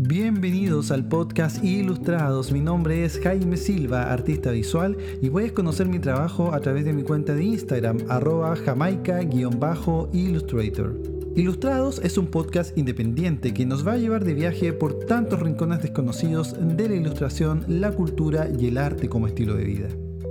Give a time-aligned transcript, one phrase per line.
[0.00, 2.52] Bienvenidos al podcast Ilustrados.
[2.52, 6.92] Mi nombre es Jaime Silva, artista visual, y puedes conocer mi trabajo a través de
[6.92, 10.94] mi cuenta de Instagram, arroba jamaica-illustrator.
[11.34, 15.82] Ilustrados es un podcast independiente que nos va a llevar de viaje por tantos rincones
[15.82, 19.88] desconocidos de la ilustración, la cultura y el arte como estilo de vida.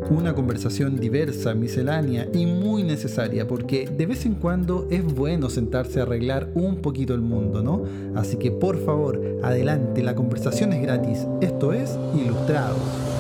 [0.10, 6.00] Una conversación diversa, miscelánea y muy necesaria porque de vez en cuando es bueno sentarse
[6.00, 7.84] a arreglar un poquito el mundo, ¿no?
[8.16, 11.28] Así que por favor, adelante, la conversación es gratis.
[11.42, 13.17] Esto es Ilustrados.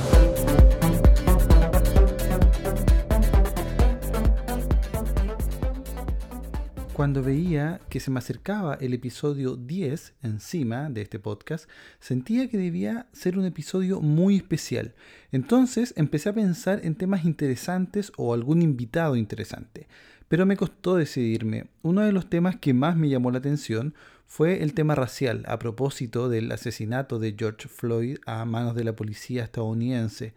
[6.97, 11.69] Cuando veía que se me acercaba el episodio 10 encima de este podcast,
[11.99, 14.95] sentía que debía ser un episodio muy especial.
[15.31, 19.87] Entonces empecé a pensar en temas interesantes o algún invitado interesante.
[20.27, 21.67] Pero me costó decidirme.
[21.83, 23.93] Uno de los temas que más me llamó la atención
[24.25, 28.95] fue el tema racial, a propósito del asesinato de George Floyd a manos de la
[28.95, 30.33] policía estadounidense.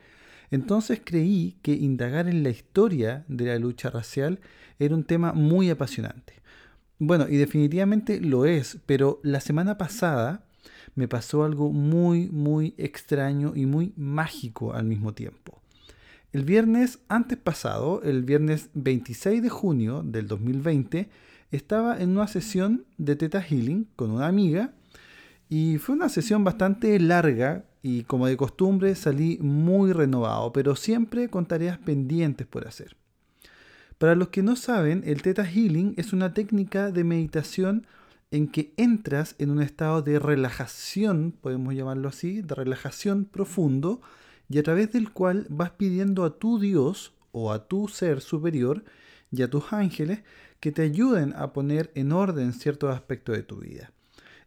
[0.50, 4.40] Entonces creí que indagar en la historia de la lucha racial
[4.78, 6.39] era un tema muy apasionante.
[7.02, 10.44] Bueno, y definitivamente lo es, pero la semana pasada
[10.94, 15.62] me pasó algo muy, muy extraño y muy mágico al mismo tiempo.
[16.34, 21.08] El viernes antes pasado, el viernes 26 de junio del 2020,
[21.50, 24.74] estaba en una sesión de Teta Healing con una amiga
[25.48, 31.30] y fue una sesión bastante larga y como de costumbre salí muy renovado, pero siempre
[31.30, 32.99] con tareas pendientes por hacer.
[34.00, 37.86] Para los que no saben, el Theta Healing es una técnica de meditación
[38.30, 44.00] en que entras en un estado de relajación, podemos llamarlo así, de relajación profundo,
[44.48, 48.84] y a través del cual vas pidiendo a tu Dios o a tu ser superior
[49.30, 50.20] y a tus ángeles
[50.60, 53.92] que te ayuden a poner en orden ciertos aspectos de tu vida.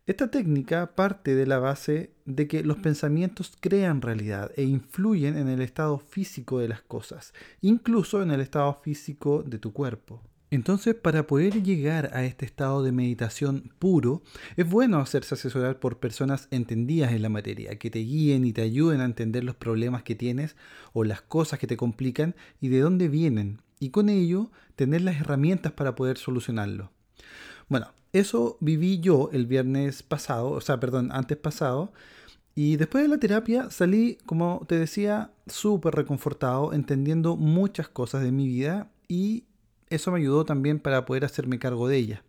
[0.05, 5.47] Esta técnica parte de la base de que los pensamientos crean realidad e influyen en
[5.47, 10.21] el estado físico de las cosas, incluso en el estado físico de tu cuerpo.
[10.51, 14.23] Entonces, para poder llegar a este estado de meditación puro,
[14.57, 18.61] es bueno hacerse asesorar por personas entendidas en la materia, que te guíen y te
[18.61, 20.57] ayuden a entender los problemas que tienes
[20.91, 25.21] o las cosas que te complican y de dónde vienen, y con ello tener las
[25.21, 26.91] herramientas para poder solucionarlo.
[27.69, 31.91] Bueno, eso viví yo el viernes pasado, o sea, perdón, antes pasado.
[32.55, 38.31] Y después de la terapia salí, como te decía, súper reconfortado, entendiendo muchas cosas de
[38.31, 39.45] mi vida y
[39.89, 42.23] eso me ayudó también para poder hacerme cargo de ella.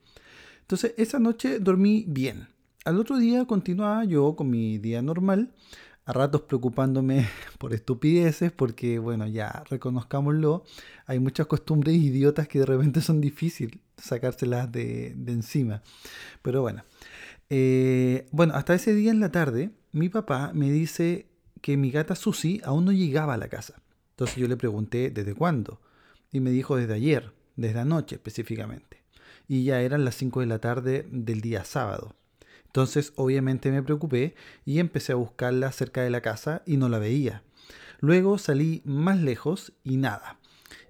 [0.62, 2.48] Entonces, esa noche dormí bien.
[2.86, 5.52] Al otro día continuaba yo con mi día normal,
[6.04, 7.28] a ratos preocupándome
[7.58, 10.64] por estupideces, porque bueno, ya reconozcámoslo,
[11.06, 15.82] hay muchas costumbres idiotas que de repente son difíciles sacárselas de, encima.
[16.42, 16.84] Pero bueno,
[17.50, 21.26] eh, bueno, hasta ese día en la tarde, mi papá me dice
[21.60, 23.80] que mi gata Susi aún no llegaba a la casa.
[24.10, 25.80] Entonces yo le pregunté desde cuándo,
[26.30, 29.02] y me dijo desde ayer, desde anoche específicamente.
[29.48, 32.14] Y ya eran las 5 de la tarde del día sábado.
[32.74, 36.98] Entonces obviamente me preocupé y empecé a buscarla cerca de la casa y no la
[36.98, 37.44] veía.
[38.00, 40.40] Luego salí más lejos y nada.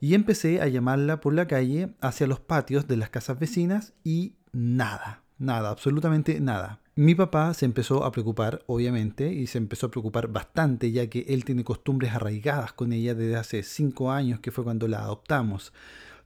[0.00, 4.32] Y empecé a llamarla por la calle hacia los patios de las casas vecinas y
[4.50, 6.80] nada, nada, absolutamente nada.
[6.94, 11.26] Mi papá se empezó a preocupar, obviamente, y se empezó a preocupar bastante, ya que
[11.28, 15.74] él tiene costumbres arraigadas con ella desde hace cinco años, que fue cuando la adoptamos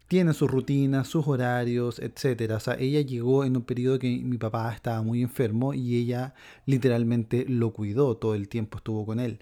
[0.08, 2.52] tiene sus rutinas, sus horarios, etc.
[2.56, 6.34] O sea, ella llegó en un periodo que mi papá estaba muy enfermo y ella
[6.64, 9.40] literalmente lo cuidó, todo el tiempo estuvo con él.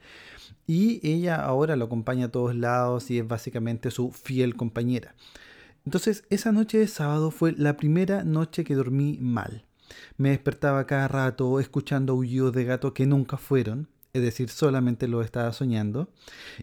[0.67, 5.15] Y ella ahora lo acompaña a todos lados y es básicamente su fiel compañera.
[5.85, 9.65] Entonces, esa noche de sábado fue la primera noche que dormí mal.
[10.17, 15.21] Me despertaba cada rato escuchando aullidos de gato que nunca fueron es decir, solamente lo
[15.21, 16.09] estaba soñando.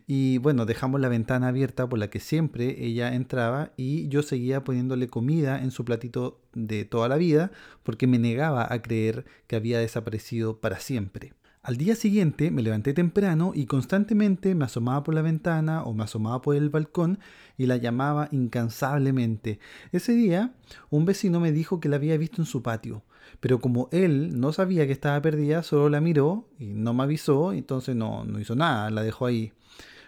[0.07, 4.63] Y bueno, dejamos la ventana abierta por la que siempre ella entraba y yo seguía
[4.63, 7.51] poniéndole comida en su platito de toda la vida
[7.83, 11.33] porque me negaba a creer que había desaparecido para siempre.
[11.61, 16.03] Al día siguiente me levanté temprano y constantemente me asomaba por la ventana o me
[16.03, 17.19] asomaba por el balcón
[17.55, 19.59] y la llamaba incansablemente.
[19.91, 20.55] Ese día
[20.89, 23.03] un vecino me dijo que la había visto en su patio,
[23.39, 27.53] pero como él no sabía que estaba perdida, solo la miró y no me avisó,
[27.53, 29.53] entonces no, no hizo nada, la dejó ahí.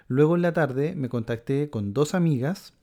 [0.07, 2.73] Luego en la tarde me contacté con dos amigas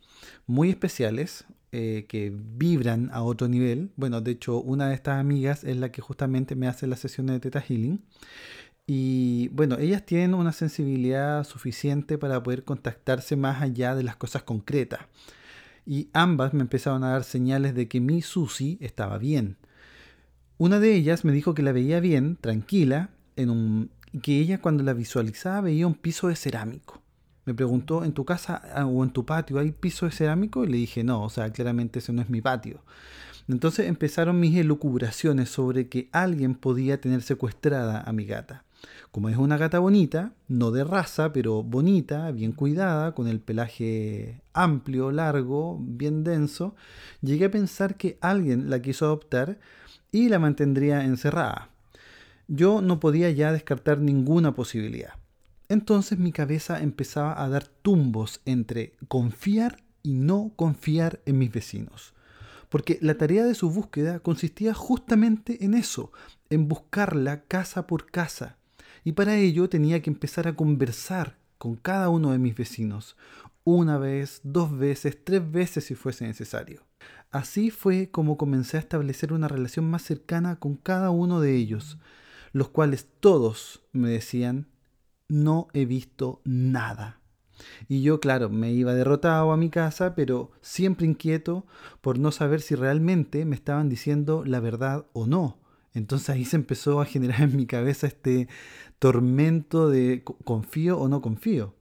[0.46, 1.44] muy especiales
[1.74, 3.92] eh, que vibran a otro nivel.
[3.96, 7.34] Bueno, de hecho, una de estas amigas es la que justamente me hace las sesiones
[7.36, 8.04] de Teta Healing.
[8.86, 14.42] Y bueno, ellas tienen una sensibilidad suficiente para poder contactarse más allá de las cosas
[14.42, 15.00] concretas.
[15.86, 19.56] Y ambas me empezaron a dar señales de que mi Susi estaba bien.
[20.62, 23.90] Una de ellas me dijo que la veía bien, tranquila, en un,
[24.22, 27.02] que ella cuando la visualizaba veía un piso de cerámico.
[27.46, 30.62] Me preguntó, ¿en tu casa ah, o en tu patio hay piso de cerámico?
[30.62, 32.84] Y le dije, no, o sea, claramente ese no es mi patio.
[33.48, 38.62] Entonces empezaron mis elucubraciones sobre que alguien podía tener secuestrada a mi gata.
[39.10, 44.40] Como es una gata bonita, no de raza, pero bonita, bien cuidada, con el pelaje
[44.52, 46.76] amplio, largo, bien denso,
[47.20, 49.58] llegué a pensar que alguien la quiso adoptar
[50.12, 51.70] y la mantendría encerrada.
[52.46, 55.14] Yo no podía ya descartar ninguna posibilidad.
[55.68, 62.12] Entonces mi cabeza empezaba a dar tumbos entre confiar y no confiar en mis vecinos.
[62.68, 66.12] Porque la tarea de su búsqueda consistía justamente en eso,
[66.50, 68.58] en buscarla casa por casa.
[69.04, 73.16] Y para ello tenía que empezar a conversar con cada uno de mis vecinos,
[73.64, 76.82] una vez, dos veces, tres veces si fuese necesario.
[77.30, 81.98] Así fue como comencé a establecer una relación más cercana con cada uno de ellos,
[82.52, 84.68] los cuales todos me decían,
[85.28, 87.20] no he visto nada.
[87.88, 91.66] Y yo, claro, me iba derrotado a mi casa, pero siempre inquieto
[92.00, 95.58] por no saber si realmente me estaban diciendo la verdad o no.
[95.94, 98.48] Entonces ahí se empezó a generar en mi cabeza este
[98.98, 101.74] tormento de confío o no confío.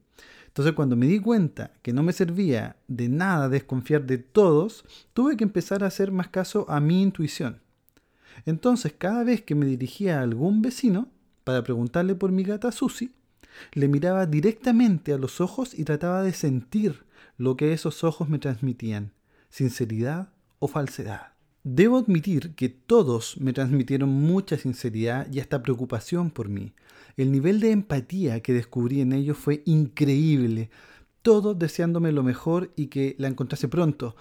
[0.52, 4.84] Entonces cuando me di cuenta que no me servía de nada desconfiar de todos,
[5.14, 7.62] tuve que empezar a hacer más caso a mi intuición.
[8.46, 11.08] Entonces cada vez que me dirigía a algún vecino
[11.46, 13.14] para preguntarle por mi gata Susi,
[13.72, 17.06] le miraba directamente a los ojos y trataba de sentir
[17.38, 19.14] lo que esos ojos me transmitían,
[19.50, 21.32] sinceridad o falsedad.
[21.64, 26.74] Debo admitir que todos me transmitieron mucha sinceridad y hasta preocupación por mí,
[27.18, 30.70] el nivel de empatía que descubrí en ellos fue increíble,
[31.22, 34.16] todos deseándome lo mejor y que la encontrase pronto.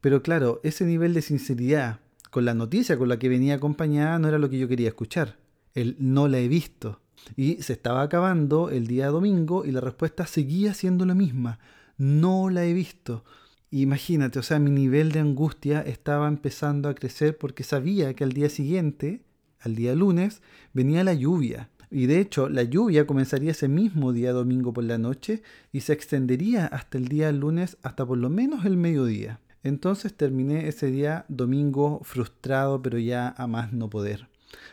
[0.00, 2.00] Pero claro, ese nivel de sinceridad
[2.30, 5.36] con la noticia con la que venía acompañada no era lo que yo quería escuchar.
[5.74, 7.00] El no la he visto.
[7.36, 11.58] Y se estaba acabando el día domingo y la respuesta seguía siendo la misma.
[11.98, 13.24] No la he visto.
[13.70, 18.32] Imagínate, o sea, mi nivel de angustia estaba empezando a crecer porque sabía que al
[18.32, 19.22] día siguiente,
[19.60, 20.40] al día lunes,
[20.72, 21.70] venía la lluvia.
[21.90, 25.42] Y de hecho, la lluvia comenzaría ese mismo día domingo por la noche
[25.72, 29.40] y se extendería hasta el día lunes, hasta por lo menos el mediodía.
[29.62, 34.28] Entonces terminé ese día domingo frustrado, pero ya a más no poder.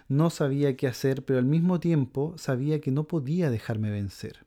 [0.08, 4.46] No sabía qué hacer, pero al mismo tiempo sabía que no podía dejarme vencer.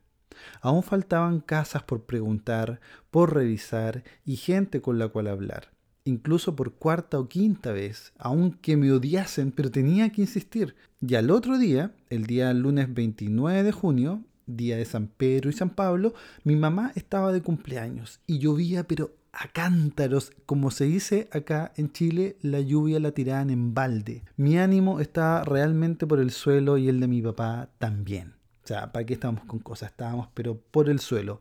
[0.61, 2.79] Aún faltaban casas por preguntar,
[3.11, 5.69] por revisar y gente con la cual hablar
[6.07, 10.75] incluso por cuarta o quinta vez, aunque me odiasen, pero tenía que insistir.
[11.01, 15.53] Y al otro día, el día lunes 29 de junio, día de San Pedro y
[15.53, 16.13] San Pablo,
[16.43, 21.91] mi mamá estaba de cumpleaños y llovía, pero a cántaros, como se dice acá en
[21.91, 24.23] Chile, la lluvia la tiraban en balde.
[24.35, 28.36] Mi ánimo estaba realmente por el suelo y el de mi papá también.
[28.67, 29.91] O sea, ¿para qué estábamos con cosas?
[29.91, 31.39] Estábamos, pero por el suelo.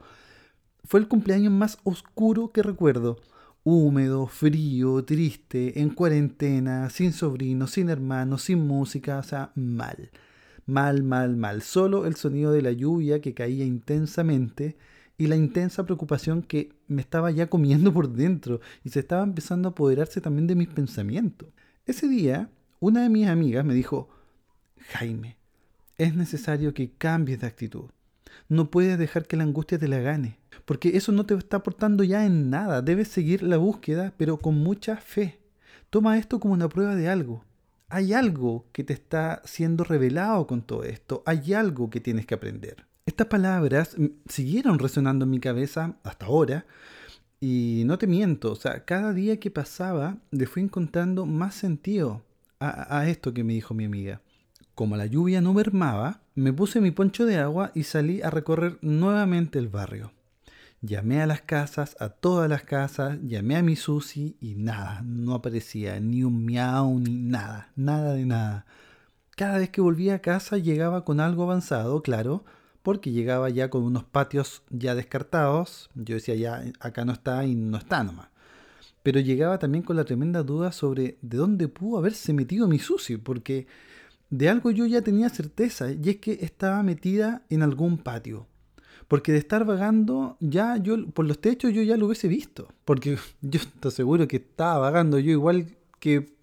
[0.85, 3.19] Fue el cumpleaños más oscuro que recuerdo
[3.65, 10.13] húmedo, frío, triste, en cuarentena, sin sobrinos, sin hermanos, sin música, o sea, mal.
[10.67, 11.63] Mal, mal, mal.
[11.63, 14.77] Solo el sonido de la lluvia que caía intensamente
[15.19, 19.69] y la intensa preocupación que me estaba ya comiendo por dentro y se estaba empezando
[19.69, 21.49] a apoderarse también de mis pensamientos.
[21.87, 24.09] Ese día, una de mis amigas me dijo,
[24.93, 25.39] Jaime,
[25.99, 27.91] es necesario que cambies de actitud.
[28.49, 32.05] No puedes dejar que la angustia te la gane porque eso no te está aportando
[32.05, 32.83] ya en nada.
[32.83, 35.39] Debes seguir la búsqueda, pero con mucha fe.
[35.91, 37.45] Toma esto como una prueba de algo.
[37.89, 41.23] Hay algo que te está siendo revelado con todo esto.
[41.25, 42.85] Hay algo que tienes que aprender.
[43.07, 43.97] Estas palabras
[44.29, 46.67] siguieron resonando en mi cabeza hasta ahora.
[47.39, 52.25] Y no te miento, o sea, cada día que pasaba le fui encontrando más sentido
[52.59, 54.21] a, a esto que me dijo mi amiga.
[54.77, 58.77] Como la lluvia no mermaba, me puse mi poncho de agua y salí a recorrer
[58.83, 60.13] nuevamente el barrio.
[60.83, 65.33] Llamé a las casas, a todas las casas, llamé a mi Susi y nada, no
[65.33, 68.67] aparecía ni un miau ni nada, nada de nada.
[69.35, 72.45] Cada vez que volvía a casa llegaba con algo avanzado, claro,
[72.83, 75.89] porque llegaba ya con unos patios ya descartados.
[75.95, 78.29] Yo decía ya, acá no está y no está nomás.
[79.03, 83.17] Pero llegaba también con la tremenda duda sobre de dónde pudo haberse metido mi Susi,
[83.17, 83.67] porque
[84.31, 88.47] de algo yo ya tenía certeza, y es que estaba metida en algún patio.
[89.09, 92.69] Porque de estar vagando, ya yo, por los techos yo ya lo hubiese visto.
[92.85, 96.35] Porque yo estoy seguro que estaba vagando yo igual que,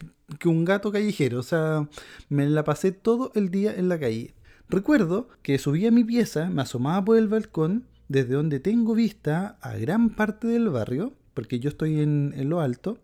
[0.45, 1.39] un gato callejero.
[1.39, 1.89] O sea,
[2.29, 4.33] me la pasé todo el día en la calle.
[4.69, 9.57] Recuerdo que subí a mi pieza, me asomaba por el balcón, desde donde tengo vista
[9.61, 12.97] a gran parte del barrio, porque yo estoy en lo alto,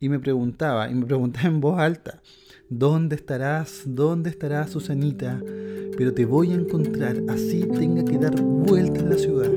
[0.00, 2.22] y me preguntaba, y me preguntaba en voz alta,
[2.68, 3.82] ¿dónde estarás?
[3.84, 5.42] ¿Dónde estarás, Susanita?
[5.96, 9.50] Pero te voy a encontrar, así tenga que dar vuelta en la ciudad.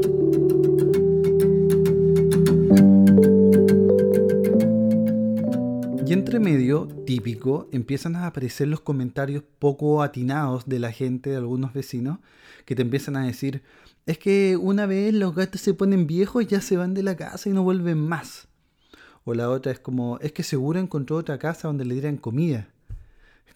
[6.08, 11.38] Y entre medio, típico, empiezan a aparecer los comentarios poco atinados de la gente, de
[11.38, 12.18] algunos vecinos,
[12.66, 13.62] que te empiezan a decir,
[14.08, 17.50] es que una vez los gatos se ponen viejos, ya se van de la casa
[17.50, 18.48] y no vuelven más.
[19.24, 22.68] O la otra es como, es que seguro encontró otra casa donde le dieran comida.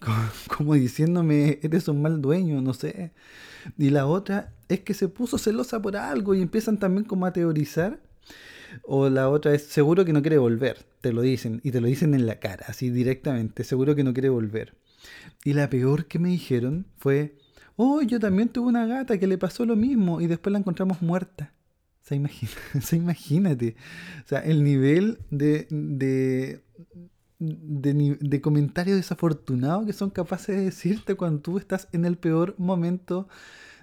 [0.56, 3.12] Como, diciéndome, eres un mal dueño, no sé.
[3.78, 7.32] Y la otra es que se puso celosa por algo y empiezan también como a
[7.32, 7.98] teorizar.
[8.82, 11.60] O la otra es, seguro que no quiere volver, te lo dicen.
[11.64, 14.74] Y te lo dicen en la cara, así directamente, seguro que no quiere volver.
[15.44, 17.36] Y la peor que me dijeron fue,
[17.76, 21.00] oh, yo también tuve una gata que le pasó lo mismo y después la encontramos
[21.02, 21.52] muerta.
[22.06, 22.16] Sea,
[22.92, 23.74] imagínate.
[24.24, 26.62] O sea, el nivel de, de,
[27.40, 33.28] de, comentarios desafortunados que son capaces de decirte cuando tú estás en el peor momento,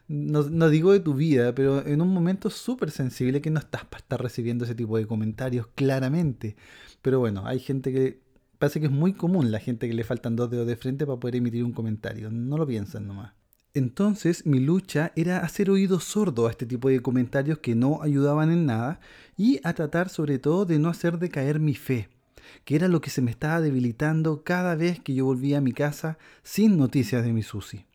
[0.08, 3.84] no, no digo de tu vida, pero en un momento súper sensible que no estás
[3.86, 6.56] para estar recibiendo ese tipo de comentarios claramente.
[7.02, 8.22] Pero bueno, hay gente que
[8.58, 11.20] parece que es muy común la gente que le faltan dos dedos de frente para
[11.20, 12.32] poder emitir un comentario.
[12.32, 13.34] No lo piensan nomás.
[13.76, 18.52] Entonces mi lucha era hacer oído sordo a este tipo de comentarios que no ayudaban
[18.52, 19.00] en nada
[19.36, 22.08] y a tratar sobre todo de no hacer decaer mi fe,
[22.66, 25.72] que era lo que se me estaba debilitando cada vez que yo volvía a mi
[25.72, 27.86] casa sin noticias de mi Susi.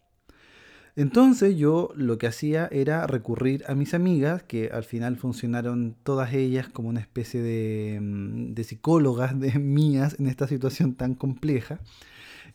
[0.96, 6.34] Entonces yo lo que hacía era recurrir a mis amigas, que al final funcionaron todas
[6.34, 11.78] ellas como una especie de, mm, de psicólogas de mías en esta situación tan compleja,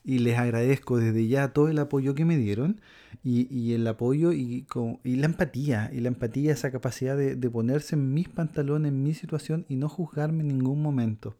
[0.03, 2.81] y les agradezco desde ya todo el apoyo que me dieron
[3.23, 4.65] y, el apoyo y,
[5.03, 9.13] y, la empatía, y la empatía, esa capacidad de, ponerse en mis pantalones, en mi
[9.13, 11.37] situación y no juzgarme en ningún momento.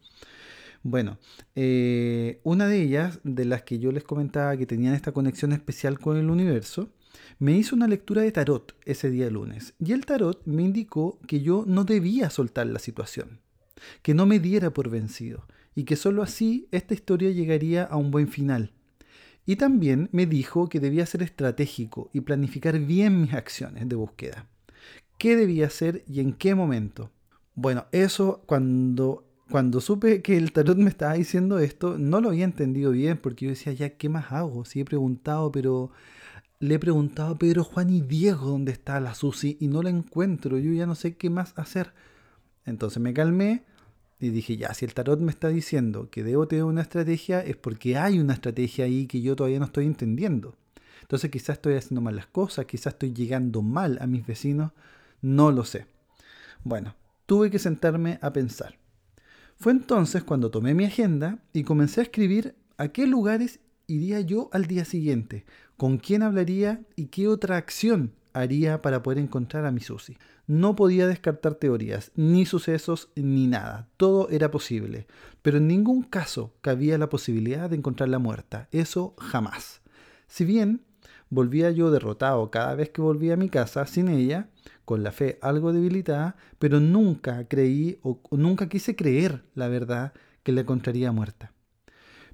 [0.81, 1.17] Bueno,
[1.55, 5.99] eh, una de ellas, de las que yo les comentaba que tenían esta conexión especial
[5.99, 6.89] con el universo,
[7.39, 11.41] me hizo una lectura de tarot ese día lunes y el tarot me indicó que
[11.41, 13.39] yo no debía soltar la situación,
[14.01, 18.11] que no me diera por vencido y que sólo así esta historia llegaría a un
[18.11, 18.71] buen final.
[19.45, 24.47] Y también me dijo que debía ser estratégico y planificar bien mis acciones de búsqueda.
[25.17, 27.12] ¿Qué debía hacer y en qué momento?
[27.55, 32.45] Bueno, eso cuando, cuando supe que el tarot me estaba diciendo esto, no lo había
[32.45, 34.65] entendido bien porque yo decía, ya, ¿qué más hago?
[34.65, 35.91] Si he preguntado, pero
[36.59, 39.89] le he preguntado a Pedro, Juan y Diego dónde está la Susi y no la
[39.89, 41.93] encuentro, yo ya no sé qué más hacer.
[42.65, 43.65] Entonces me calmé,
[44.20, 47.58] y dije, ya, si el tarot me está diciendo que debo tener una estrategia, es
[47.58, 50.55] porque hay una estrategia ahí que yo todavía no estoy entendiendo.
[51.01, 54.72] Entonces quizás estoy haciendo mal las cosas, quizás estoy llegando mal a mis vecinos,
[55.22, 55.88] no lo sé.
[56.63, 58.77] Bueno, tuve que sentarme a pensar.
[59.58, 64.50] Fue entonces cuando tomé mi agenda y comencé a escribir a qué lugares iría yo
[64.53, 65.46] al día siguiente,
[65.77, 70.17] con quién hablaría y qué otra acción haría para poder encontrar a mi Susi.
[70.47, 73.87] No podía descartar teorías, ni sucesos, ni nada.
[73.97, 75.07] Todo era posible.
[75.41, 78.67] Pero en ningún caso cabía la posibilidad de encontrarla muerta.
[78.71, 79.81] Eso jamás.
[80.27, 80.81] Si bien
[81.29, 84.49] volvía yo derrotado cada vez que volvía a mi casa sin ella,
[84.85, 90.13] con la fe algo debilitada, pero nunca creí o nunca quise creer la verdad
[90.43, 91.52] que la encontraría muerta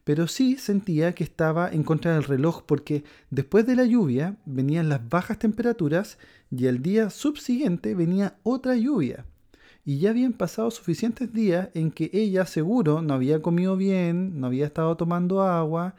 [0.10, 4.90] pero sí sentía que estaba en contra del reloj porque después de la lluvia venían
[4.90, 6.18] las bajas temperaturas
[6.50, 9.28] y al día subsiguiente venía otra lluvia.
[9.86, 14.48] Y ya habían pasado suficientes días en que ella seguro no había comido bien, no
[14.48, 15.94] había estado tomando agua,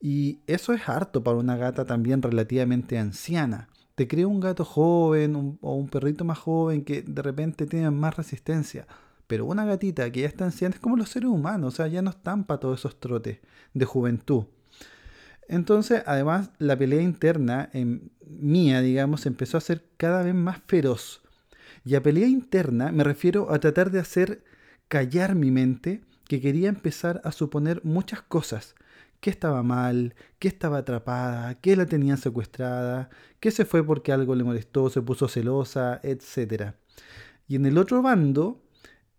[0.00, 3.68] y eso es harto para una gata también relativamente anciana.
[3.94, 8.16] Te crea un gato joven o un perrito más joven que de repente tiene más
[8.16, 8.88] resistencia.
[9.32, 12.02] Pero una gatita que ya está anciana es como los seres humanos, o sea, ya
[12.02, 13.38] no están para todos esos trotes
[13.72, 14.44] de juventud.
[15.48, 21.22] Entonces, además, la pelea interna en mía, digamos, empezó a ser cada vez más feroz.
[21.82, 24.44] Y a pelea interna me refiero a tratar de hacer
[24.88, 28.74] callar mi mente, que quería empezar a suponer muchas cosas.
[29.20, 33.08] Que estaba mal, que estaba atrapada, que la tenían secuestrada,
[33.40, 36.74] que se fue porque algo le molestó, se puso celosa, etc.
[37.48, 38.61] Y en el otro bando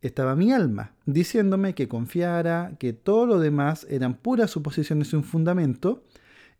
[0.03, 6.03] estaba mi alma, diciéndome que confiara, que todo lo demás eran puras suposiciones sin fundamento,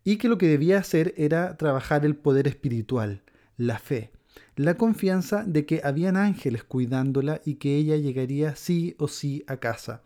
[0.03, 3.21] y que lo que debía hacer era trabajar el poder espiritual,
[3.57, 4.12] la fe,
[4.55, 9.57] la confianza de que habían ángeles cuidándola y que ella llegaría sí o sí a
[9.57, 10.01] casa.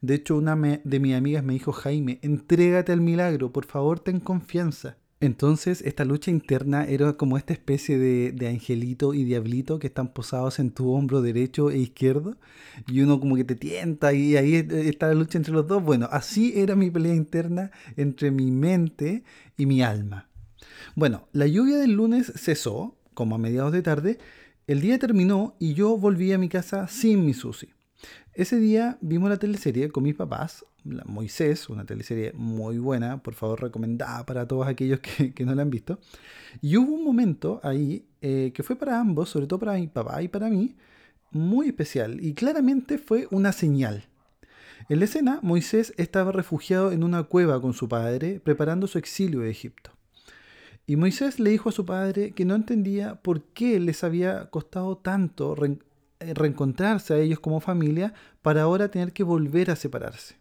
[0.00, 4.20] De hecho, una de mis amigas me dijo, Jaime, entrégate al milagro, por favor ten
[4.20, 4.96] confianza.
[5.20, 10.60] Entonces, esta lucha interna era como esta especie de, angelito y diablito que están posados
[10.60, 12.36] en tu hombro derecho e izquierdo,
[12.86, 15.82] y uno como que te tienta, y ahí está la lucha entre los dos.
[15.82, 19.24] Bueno, así era mi pelea interna entre mi mente
[19.56, 20.28] y mi alma.
[20.94, 24.18] Bueno, la lluvia del lunes cesó, como a mediados de tarde,
[24.68, 27.70] el día terminó y yo volví a mi casa sin mi Susi.
[28.34, 30.64] Ese día vimos la teleserie con mis papás,
[31.06, 35.70] Moisés, una teleserie muy buena, por favor recomendada para todos aquellos que, no la han
[35.70, 35.98] visto.
[36.60, 40.22] Y hubo un momento ahí eh, que fue para ambos, sobre todo para mi papá
[40.22, 40.76] y para mí,
[41.30, 44.08] muy especial y claramente fue una señal.
[44.88, 49.40] En la escena, Moisés estaba refugiado en una cueva con su padre, preparando su exilio
[49.40, 49.90] de Egipto.
[50.86, 54.96] Y Moisés le dijo a su padre que no entendía por qué les había costado
[54.96, 60.36] tanto eh, reencontrarse a ellos como familia para ahora tener que volver a separarse.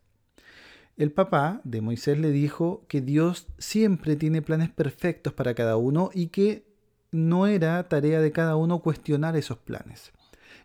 [0.98, 6.10] El papá de Moisés le dijo que Dios siempre tiene planes perfectos para cada uno
[6.12, 6.66] y que
[7.12, 10.12] no era tarea de cada uno cuestionar esos planes.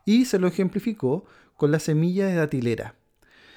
[0.06, 1.26] Y se lo ejemplificó
[1.58, 2.94] con la semilla de datilera.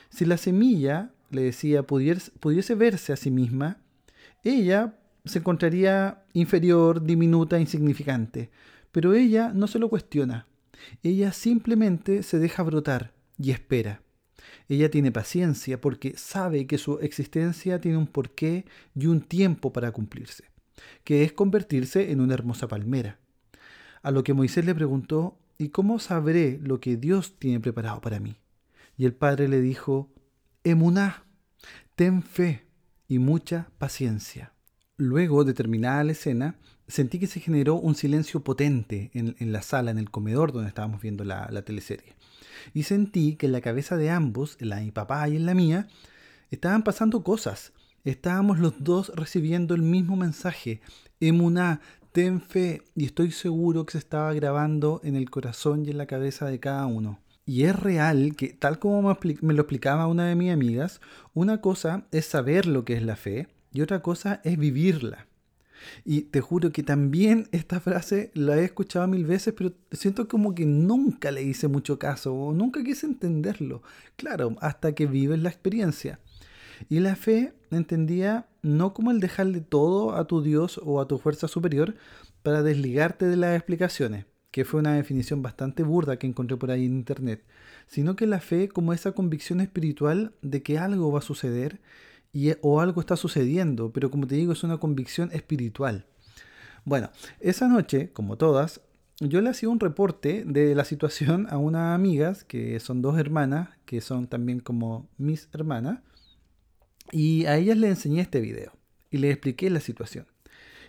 [0.10, 3.78] Si la semilla, le decía, pudiese, pudiese verse a sí misma,
[4.44, 8.52] ella se encontraría inferior, diminuta, insignificante.
[8.92, 10.46] Pero ella no se lo cuestiona.
[11.04, 14.02] Ella simplemente se deja brotar y espera.
[14.68, 19.92] Ella tiene paciencia porque sabe que su existencia tiene un porqué y un tiempo para
[19.92, 20.46] cumplirse,
[21.04, 23.20] que es convertirse en una hermosa palmera.
[24.02, 28.20] A lo que Moisés le preguntó, ¿y cómo sabré lo que Dios tiene preparado para
[28.20, 28.38] mí?
[28.98, 30.12] Y el padre le dijo,
[30.64, 31.26] Emuná,
[31.96, 32.66] ten fe
[33.08, 34.54] y mucha paciencia.
[34.98, 36.58] Luego de terminada la escena,
[36.88, 41.02] sentí que se generó un silencio potente en, la sala, en el comedor donde estábamos
[41.02, 42.16] viendo la, la teleserie
[42.74, 45.46] y sentí que en la cabeza de ambos, en la de mi papá y en
[45.46, 45.88] la mía,
[46.52, 47.74] estaban pasando cosas.
[48.04, 50.82] Estábamos los dos recibiendo el mismo mensaje.
[51.20, 51.82] Emuná,
[52.12, 56.06] ten fe, y estoy seguro que se estaba grabando en el corazón y en la
[56.06, 57.20] cabeza de cada uno.
[57.46, 61.02] Y es real que, tal como me lo explicaba una de mis amigas,
[61.34, 65.28] una cosa es saber lo que es la fe y otra cosa es vivirla.
[66.04, 70.56] Y te juro que también esta frase la he escuchado mil veces, pero siento como
[70.56, 73.82] que nunca le hice mucho caso o nunca quise entenderlo.
[74.16, 76.20] Claro, hasta que vives la experiencia.
[76.90, 81.18] Y la fe entendía no como el dejarle todo a tu Dios o a tu
[81.18, 81.96] fuerza superior
[82.44, 86.86] para desligarte de las explicaciones, que fue una definición bastante burda que encontré por ahí
[86.86, 87.44] en internet,
[87.88, 91.80] sino que la fe como esa convicción espiritual de que algo va a suceder
[92.62, 96.06] o algo está sucediendo, pero como te digo, es una convicción espiritual.
[96.84, 98.82] Bueno, esa noche, como todas,
[99.20, 103.70] yo le hacía un reporte de la situación a unas amigas, que son dos hermanas,
[103.86, 106.00] que son también como mis hermanas,
[107.12, 108.74] y a ellas les enseñé este video
[109.12, 110.26] y les expliqué la situación.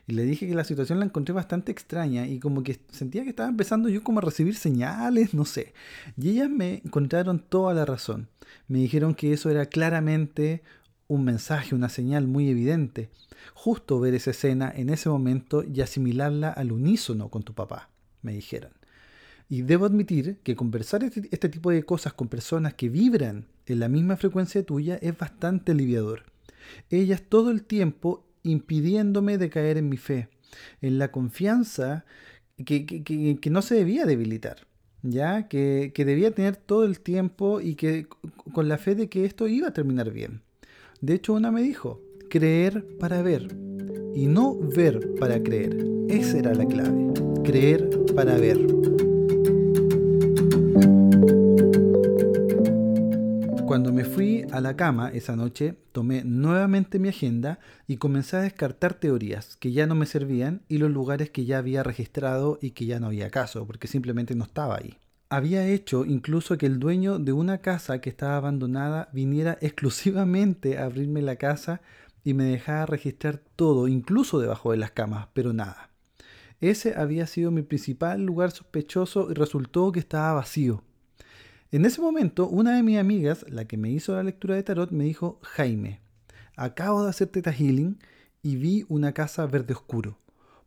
[0.08, 3.30] Y le dije que la situación la encontré bastante extraña y como que sentía que
[3.30, 5.74] estaba empezando yo como a recibir señales, no sé.
[6.16, 8.28] Y ellas me encontraron toda la razón.
[8.68, 10.62] Me dijeron que eso era claramente
[11.08, 13.10] un mensaje, una señal muy evidente.
[13.54, 17.90] Justo ver esa escena en ese momento y asimilarla al unísono con tu papá,
[18.22, 18.72] me dijeron.
[19.48, 23.80] Y debo admitir que conversar este, este, tipo de cosas con personas que vibran en
[23.80, 26.24] la misma frecuencia tuya es bastante aliviador.
[26.90, 30.28] Ellas todo el tiempo impidiéndome de caer en mi fe,
[30.80, 32.04] en la confianza
[32.64, 34.66] que, que, no se debía debilitar,
[35.02, 38.06] ya que, que debía tener todo el tiempo y que
[38.52, 40.42] con la fe de que esto iba a terminar bien.
[41.00, 43.54] De hecho, una me dijo, creer para ver
[44.14, 45.76] y no ver para creer.
[46.08, 47.12] Esa era la clave,
[47.44, 48.66] creer para ver.
[53.66, 58.40] Cuando me fui a la cama esa noche, tomé nuevamente mi agenda y comencé a
[58.40, 62.70] descartar teorías que ya no me servían y los lugares que ya había registrado y
[62.70, 64.96] que ya no había caso, porque simplemente no estaba ahí
[65.28, 70.84] había hecho incluso que el dueño de una casa que estaba abandonada viniera exclusivamente a
[70.84, 71.80] abrirme la casa
[72.22, 75.90] y me dejara registrar todo, incluso debajo de las camas, pero nada.
[76.60, 80.82] Ese había sido mi principal lugar sospechoso y resultó que estaba vacío.
[81.70, 84.90] En ese momento, una de mis amigas, la que me hizo la lectura de tarot,
[84.90, 86.00] me dijo, Jaime,
[86.56, 87.98] acabo de hacer Teta Healing
[88.42, 90.18] y vi una casa verde oscuro.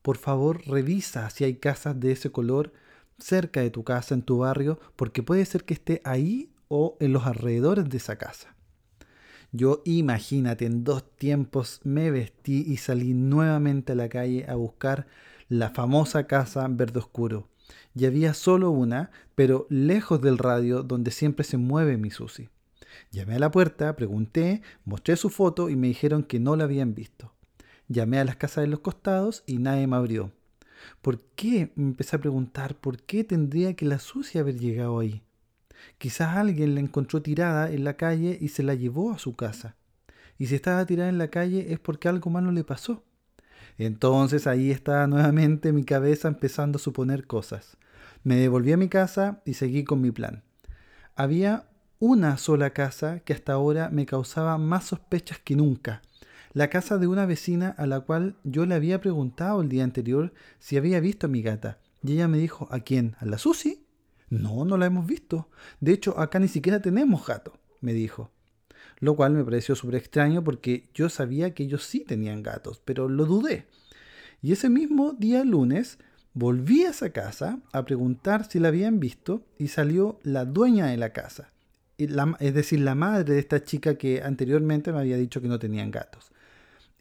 [0.01, 2.73] Por favor, revisa si hay casas de ese color
[3.19, 7.13] cerca de tu casa, en tu barrio, porque puede ser que esté ahí o en
[7.13, 8.55] los alrededores de esa casa.
[9.51, 15.07] Yo imagínate, en dos tiempos me vestí y salí nuevamente a la calle a buscar
[15.47, 17.49] la famosa casa verde oscuro.
[17.95, 22.49] Y había solo una, pero lejos del radio donde siempre se mueve mi Susi.
[23.11, 26.93] Llamé a la puerta, pregunté, mostré su foto y me dijeron que no la habían
[26.93, 27.33] visto.
[27.87, 30.31] Llamé a las casas de los costados y nadie me abrió.
[31.01, 31.71] ¿Por qué?
[31.75, 35.21] Me empecé a preguntar, ¿por qué tendría que la sucia haber llegado ahí?
[35.97, 39.75] Quizás alguien la encontró tirada en la calle y se la llevó a su casa.
[40.37, 43.03] Y si estaba tirada en la calle es porque algo malo le pasó.
[43.77, 47.77] Entonces ahí estaba nuevamente mi cabeza empezando a suponer cosas.
[48.23, 50.43] Me devolví a mi casa y seguí con mi plan.
[51.15, 56.01] Había una sola casa que hasta ahora me causaba más sospechas que nunca.
[56.53, 60.33] La casa de una vecina a la cual yo le había preguntado el día anterior
[60.57, 61.77] si había visto a mi gata.
[62.03, 63.15] Y ella me dijo, ¿a quién?
[63.19, 63.85] ¿A la Susi?
[64.29, 65.49] No, no la hemos visto.
[65.79, 68.31] De hecho, acá ni siquiera tenemos gato, me dijo.
[68.99, 73.09] Lo cual me pareció súper extraño porque yo sabía que ellos sí tenían gatos, pero
[73.09, 73.67] lo dudé.
[74.41, 75.99] Y ese mismo día lunes
[76.33, 80.97] volví a esa casa a preguntar si la habían visto y salió la dueña de
[80.97, 81.51] la casa.
[81.97, 85.91] es decir, la madre de esta chica que anteriormente me había dicho que no tenían
[85.91, 86.31] gatos.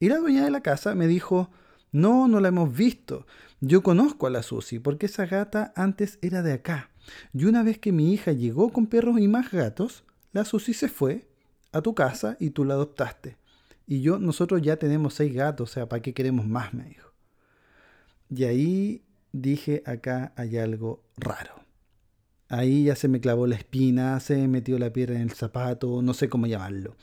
[0.00, 1.50] Y la dueña de la casa me dijo,
[1.92, 3.26] no, no la hemos visto.
[3.61, 6.90] Yo conozco a la Susi porque esa gata antes era de acá.
[7.32, 10.88] Y una vez que mi hija llegó con perros y más gatos, la Susi se
[10.88, 11.28] fue
[11.72, 13.37] a tu casa y tú la adoptaste.
[13.87, 16.74] Y yo, nosotros ya tenemos seis gatos, o sea, ¿para qué queremos más?
[16.74, 17.11] me dijo.
[18.28, 21.54] Y ahí dije, acá hay algo raro.
[22.50, 26.02] Ahí ya se me clavó la espina, se me metió la piedra en el zapato,
[26.02, 26.96] no sé cómo llamarlo.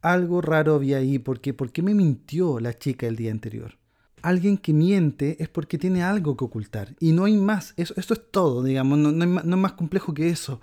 [0.00, 3.78] Algo raro había ahí, porque ¿por qué me mintió la chica el día anterior?
[4.22, 6.94] alguien que miente es porque tiene algo que ocultar.
[7.00, 7.74] Y no hay más.
[7.76, 8.98] Eso, es todo, digamos.
[8.98, 10.60] No, es más, complejo que eso.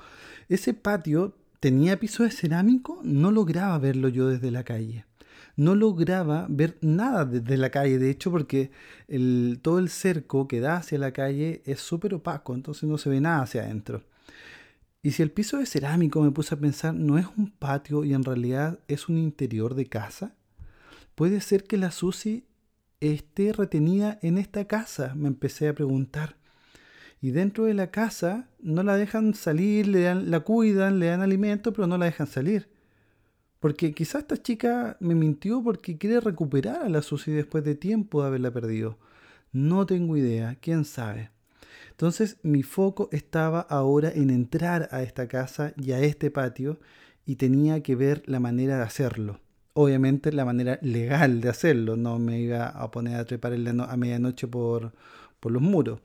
[0.50, 3.00] Ese patio tenía piso de cerámico.
[3.04, 5.06] No lograba verlo yo desde la calle.
[5.58, 7.98] No lograba ver nada desde la calle.
[7.98, 8.72] De hecho, porque
[9.08, 12.54] el, todo el cerco que da hacia la calle es súper opaco.
[12.54, 14.04] Entonces no se ve nada hacia adentro.
[15.06, 18.16] Y si el piso de cerámico me puse a pensar, no es un patio y
[18.16, 20.34] en realidad es un interior de casa.
[21.14, 22.48] Puede ser que la Susi
[23.02, 25.14] esté retenida en esta casa?
[25.14, 26.38] Me empecé a preguntar.
[27.22, 31.22] Y dentro de la casa no la dejan salir, le dan, la cuidan, le dan
[31.22, 32.68] alimento, pero no la dejan salir.
[33.60, 38.24] Porque quizás esta chica me mintió porque quiere recuperar a la Susi después de tiempo
[38.24, 38.98] de haberla perdido.
[39.52, 41.35] No tengo idea, quién sabe.
[41.96, 46.80] Entonces mi foco estaba ahora en entrar a esta casa y a este patio
[47.26, 49.40] y tenía que ver la manera de hacerlo
[49.76, 54.48] obviamente la manera legal de hacerlo, no me iba a poner a trepar a medianoche
[54.48, 54.94] por,
[55.42, 56.00] por los muros.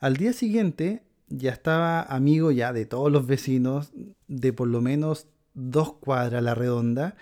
[0.00, 3.92] Al día siguiente ya estaba amigo ya de todos los vecinos
[4.28, 7.16] de por lo menos dos cuadras a la redonda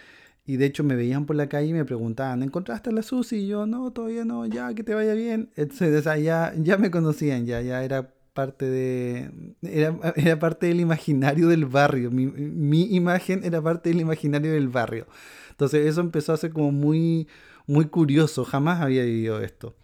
[0.46, 3.36] y de hecho me veían por la calle y me preguntaban, ¿encontraste a la Susi?
[3.36, 5.50] Y yo, no, todavía no, ya, que te vaya bien.
[5.56, 9.30] Entonces, ya, ya me conocían, ya, ya era parte de.
[9.62, 12.10] Era, era parte del imaginario del barrio.
[12.10, 15.06] Mi, mi, imagen era parte del imaginario del barrio.
[15.50, 17.28] Entonces eso empezó a ser como muy,
[17.66, 19.76] muy curioso, jamás había vivido esto.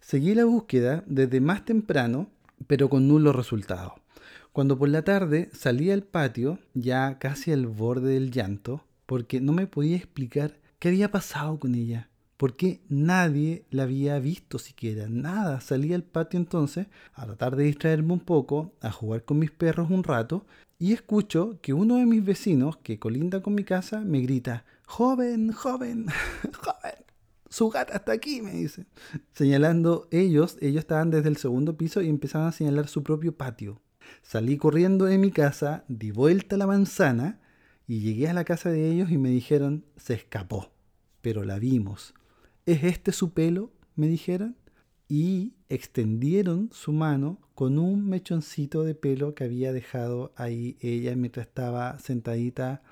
[0.00, 2.30] Seguí la búsqueda desde más temprano,
[2.66, 3.96] pero con nulo resultado.
[4.52, 9.54] Cuando por la tarde salí al patio, ya casi al borde del llanto, porque no
[9.54, 15.62] me podía explicar qué había pasado con ella, porque nadie la había visto siquiera, nada.
[15.62, 19.88] Salí al patio entonces a tratar de distraerme un poco, a jugar con mis perros
[19.90, 20.44] un rato,
[20.78, 25.52] y escucho que uno de mis vecinos, que colinda con mi casa, me grita, joven,
[25.52, 26.04] joven,
[26.62, 27.04] joven,
[27.48, 28.84] su gata está aquí, me dice.
[29.32, 33.80] Señalando ellos, ellos estaban desde el segundo piso y empezaban a señalar su propio patio.
[34.20, 37.40] Salí corriendo de mi casa, di vuelta a la manzana
[37.88, 40.70] y llegué a la casa de ellos y me dijeron, se escapó,
[41.22, 42.14] pero la vimos.
[42.66, 43.72] ¿Es este su pelo?
[43.96, 44.56] me dijeron.
[45.08, 51.46] Y extendieron su mano con un mechoncito de pelo que había dejado ahí ella mientras
[51.46, 52.82] estaba sentadita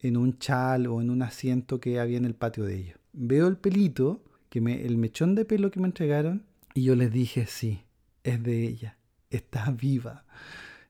[0.00, 2.98] en un chal o en un asiento que había en el patio de ellos.
[3.12, 7.12] Veo el pelito, que me, el mechón de pelo que me entregaron, y yo les
[7.12, 7.82] dije, sí,
[8.24, 8.96] es de ella,
[9.28, 10.24] está viva.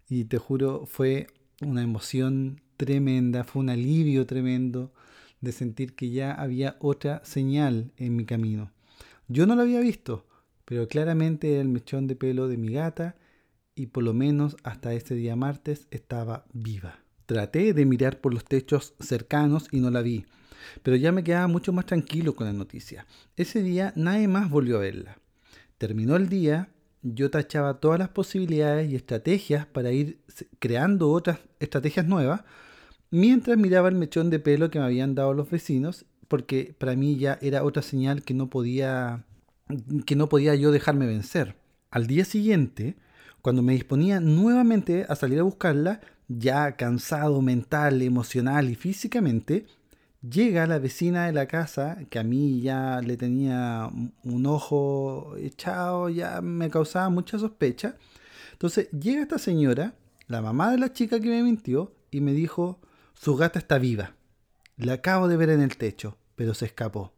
[0.09, 1.27] Y te juro, fue
[1.61, 4.95] una emoción tremenda, fue un alivio tremendo
[5.43, 8.73] de sentir que ya había otra señal en mi camino.
[9.29, 10.27] Yo no lo había visto,
[10.64, 13.17] pero claramente era el mechón de pelo de mi gata
[13.75, 17.01] y por lo menos hasta ese día martes estaba viva.
[17.27, 20.25] Traté de mirar por los techos cercanos y no la vi,
[20.83, 23.07] pero ya me quedaba mucho más tranquilo con la noticia.
[23.37, 25.19] Ese día nadie más volvió a verla.
[25.77, 26.71] Terminó el día,
[27.03, 30.21] yo tachaba todas las posibilidades y estrategias para ir
[30.59, 32.43] creando otras estrategias nuevas,
[33.11, 37.16] mientras miraba el mechón de pelo que me habían dado los vecinos, porque para mí
[37.16, 39.25] ya era otra señal que no podía,
[40.07, 41.57] que no podía yo dejarme vencer.
[41.90, 42.97] Al día siguiente,
[43.42, 49.64] cuando me disponía nuevamente a salir a buscarla, ya cansado mental, emocional y físicamente,
[50.21, 53.88] Llega la vecina de la casa, que a mí ya le tenía
[54.25, 57.97] un ojo echado, ya me causaba mucha sospecha.
[58.53, 59.94] Entonces llega esta señora,
[60.27, 62.81] la mamá de la chica que me mintió, y me dijo,
[63.21, 64.15] su gata está viva.
[64.77, 67.15] La acabo de ver en el techo, pero se escapó.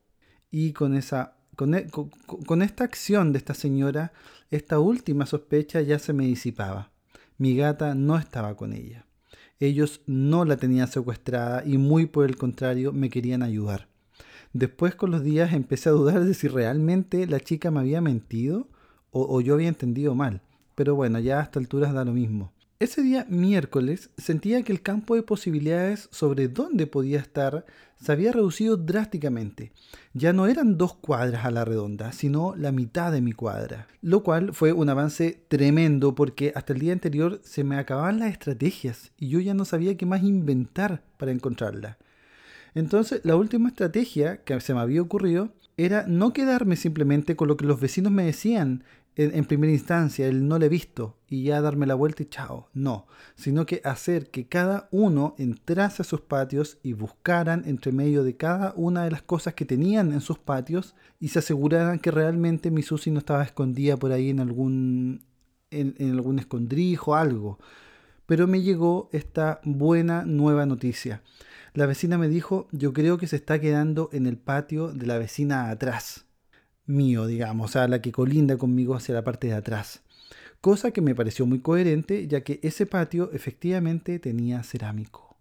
[0.50, 4.14] Y con esa con, e, con, esta acción de esta señora,
[4.50, 6.90] esta última sospecha ya se me disipaba.
[7.36, 9.04] Mi gata no estaba con ella.
[9.58, 13.88] Ellos no la tenían secuestrada y muy por el contrario me querían ayudar.
[14.54, 18.68] Después con los días empecé a dudar de si realmente la chica me había mentido
[19.10, 20.40] o, o yo había entendido mal.
[20.76, 22.54] Pero bueno, ya a esta altura da lo mismo.
[22.80, 27.66] Ese día miércoles sentía que el campo de posibilidades sobre dónde podía estar
[28.02, 29.72] se había reducido drásticamente.
[30.14, 33.86] Ya no eran dos cuadras a la redonda, sino la mitad de mi cuadra.
[34.00, 38.32] Lo cual fue un avance tremendo porque hasta el día anterior se me acababan las
[38.32, 41.98] estrategias y yo ya no sabía qué más inventar para encontrarla.
[42.74, 47.56] Entonces la última estrategia que se me había ocurrido era no quedarme simplemente con lo
[47.56, 48.84] que los vecinos me decían,
[49.16, 52.68] en, primera instancia, el no le he visto y ya darme la vuelta y chao.
[52.72, 58.24] No, sino que hacer que cada uno entrase a sus patios y buscaran entre medio
[58.24, 62.10] de cada una de las cosas que tenían en sus patios y se aseguraran que
[62.10, 65.22] realmente mi Susi no estaba escondida por ahí en algún,
[65.70, 67.58] en, en algún escondrijo, algo.
[68.26, 71.22] Pero me llegó esta buena nueva noticia.
[71.74, 75.18] La vecina me dijo, yo creo que se está quedando en el patio de la
[75.18, 76.26] vecina atrás
[76.90, 80.02] mío, digamos, o sea, la que colinda conmigo hacia la parte de atrás.
[80.60, 85.36] Cosa que me pareció muy coherente, ya que ese patio efectivamente tenía cerámico.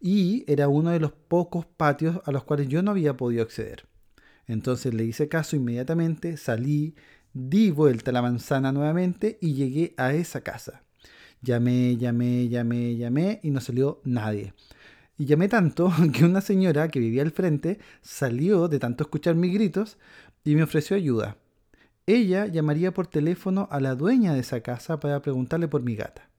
[0.00, 3.86] Y era uno de los pocos patios a los cuales yo no había podido acceder.
[4.46, 6.94] Entonces le hice caso inmediatamente, salí,
[7.34, 10.82] di vuelta a la manzana nuevamente y llegué a esa casa.
[11.42, 14.54] Llamé, llamé, llamé, llamé y no salió nadie.
[15.18, 19.52] Y llamé tanto que una señora que vivía al frente salió de tanto escuchar mis
[19.52, 19.98] gritos,
[20.46, 21.36] y me ofreció ayuda.
[22.06, 26.30] Ella llamaría por teléfono a la dueña de esa casa para preguntarle por mi gata.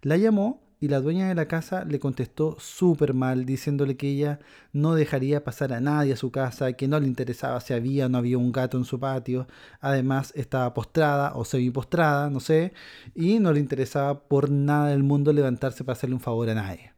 [0.00, 4.38] La llamó y la dueña de la casa le contestó súper mal, diciéndole que ella
[4.72, 8.08] no dejaría pasar a nadie a su casa, que no le interesaba si había o
[8.08, 9.46] no había un gato en su patio,
[9.82, 12.72] además estaba postrada o semi-postrada, no sé,
[13.14, 16.94] y no le interesaba por nada del mundo levantarse para hacerle un favor a nadie.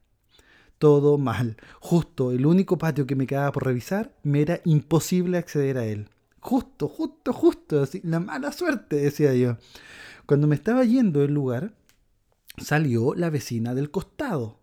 [0.78, 1.56] Todo mal.
[1.80, 6.08] Justo el único patio que me quedaba por revisar, me era imposible acceder a él.
[6.42, 9.58] Justo, justo, justo, así, la mala suerte, decía yo.
[10.26, 11.72] Cuando me estaba yendo del lugar,
[12.58, 14.58] salió la vecina del costado,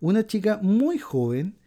[0.00, 1.58] una chica muy joven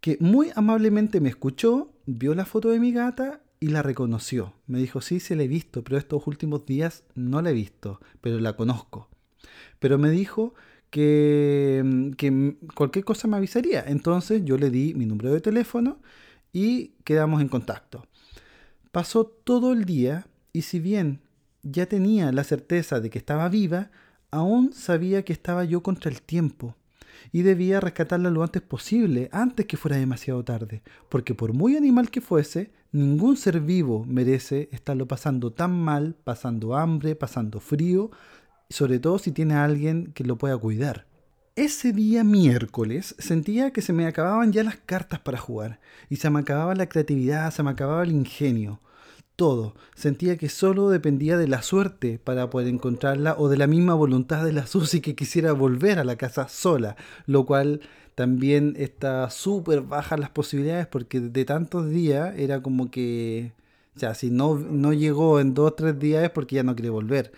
[0.00, 4.54] que muy amablemente me escuchó, vio la foto de mi gata y la reconoció.
[4.68, 8.00] Me dijo, sí, se la he visto, pero estos últimos días no la he visto,
[8.20, 9.08] pero la conozco.
[9.80, 10.54] Pero me dijo
[10.90, 13.82] que, que cualquier cosa me avisaría.
[13.84, 15.98] Entonces yo le di mi número de teléfono
[16.52, 18.06] y quedamos en contacto.
[18.92, 21.20] Pasó todo el día y si bien
[21.62, 23.90] ya tenía la certeza de que estaba viva,
[24.30, 26.76] aún sabía que estaba yo contra el tiempo
[27.32, 32.10] y debía rescatarla lo antes posible, antes que fuera demasiado tarde, porque por muy animal
[32.10, 38.10] que fuese, ningún ser vivo merece estarlo pasando tan mal, pasando hambre, pasando frío,
[38.68, 41.06] sobre todo si tiene a alguien que lo pueda cuidar.
[41.54, 46.30] Ese día miércoles sentía que se me acababan ya las cartas para jugar y se
[46.30, 48.80] me acababa la creatividad, se me acababa el ingenio.
[49.36, 49.74] Todo.
[49.94, 54.42] Sentía que solo dependía de la suerte para poder encontrarla o de la misma voluntad
[54.46, 57.82] de la Susi que quisiera volver a la casa sola, lo cual
[58.14, 63.52] también está súper bajas las posibilidades porque de tantos días era como que,
[63.94, 66.74] o sea, si no, no llegó en dos o tres días es porque ya no
[66.74, 67.32] quiere volver.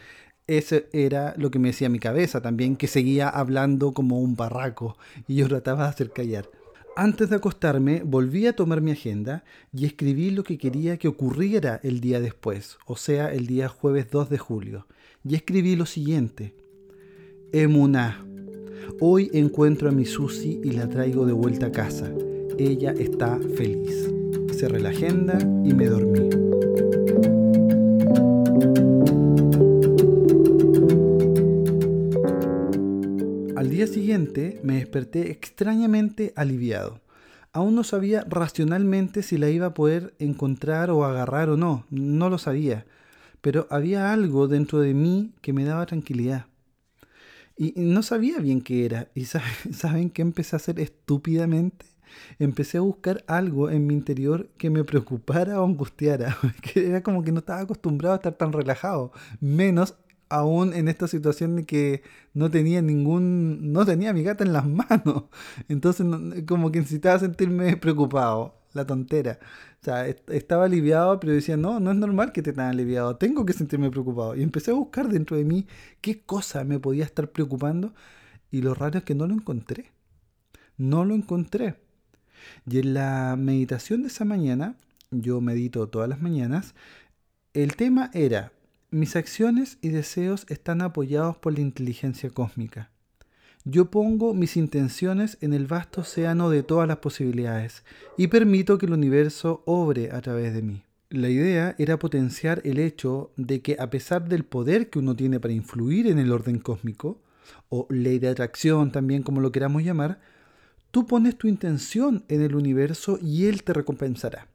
[0.47, 4.97] Eso era lo que me decía mi cabeza también, que seguía hablando como un barraco
[5.27, 6.51] y yo trataba de hacer callar.
[6.97, 11.81] Antes de acostarme, volví a tomar mi agenda y escribí lo que quería que ocurriera
[11.83, 14.87] el día después, o sea, el día jueves 2 de julio.
[15.25, 16.55] Y escribí lo siguiente.
[17.53, 18.25] Emuná.
[19.01, 22.13] Hoy encuentro a mi Susi y la traigo de vuelta a casa.
[22.59, 24.11] Ella está feliz.
[24.53, 26.44] Cerré la agenda y me dormí.
[33.85, 37.03] Día siguiente me desperté extrañamente aliviado.
[37.53, 42.31] Aún no sabía racionalmente si la iba a poder encontrar o agarrar o no, no
[42.31, 42.87] lo sabía,
[43.43, 46.47] pero había algo dentro de mí que me daba tranquilidad.
[47.59, 49.09] Y no sabía bien qué era.
[49.15, 49.27] ¿Y
[49.73, 51.85] saben qué empecé a hacer estúpidamente?
[52.39, 56.39] Empecé a buscar algo en mi interior que me preocupara o angustiara.
[56.63, 59.13] Que era como que no estaba acostumbrado a estar tan relajado.
[59.41, 59.95] Menos
[60.29, 62.03] aún en esta situación de que
[62.35, 65.25] no tenía ningún, no tenía mi gata en las manos.
[65.69, 66.07] Entonces
[66.47, 69.39] como que necesitaba sentirme preocupado, la tontera.
[69.83, 73.45] O sea, estaba aliviado, pero decía, no, no es normal que esté tan aliviado, tengo
[73.47, 74.35] que sentirme preocupado.
[74.37, 75.67] Y empecé a buscar dentro de mí
[76.01, 77.95] qué cosa me podía estar preocupando
[78.51, 79.91] y lo raro es que no lo encontré.
[80.77, 81.77] No lo encontré.
[82.67, 84.77] Y en la meditación de esa mañana,
[85.11, 86.75] yo medito todas las mañanas,
[87.53, 88.53] el tema era
[88.95, 92.91] mis acciones y deseos están apoyados por la inteligencia cósmica.
[93.65, 97.83] Yo pongo mis intenciones en el vasto océano de todas las posibilidades
[98.17, 100.85] y permito que el universo obre a través de mí.
[101.11, 105.41] La idea era potenciar el hecho de que a pesar del poder que uno tiene
[105.41, 107.21] para influir en el orden cósmico,
[107.69, 110.21] o ley de atracción también como lo queramos llamar,
[110.93, 114.47] tú pones tu intención en el universo y él te recompensará.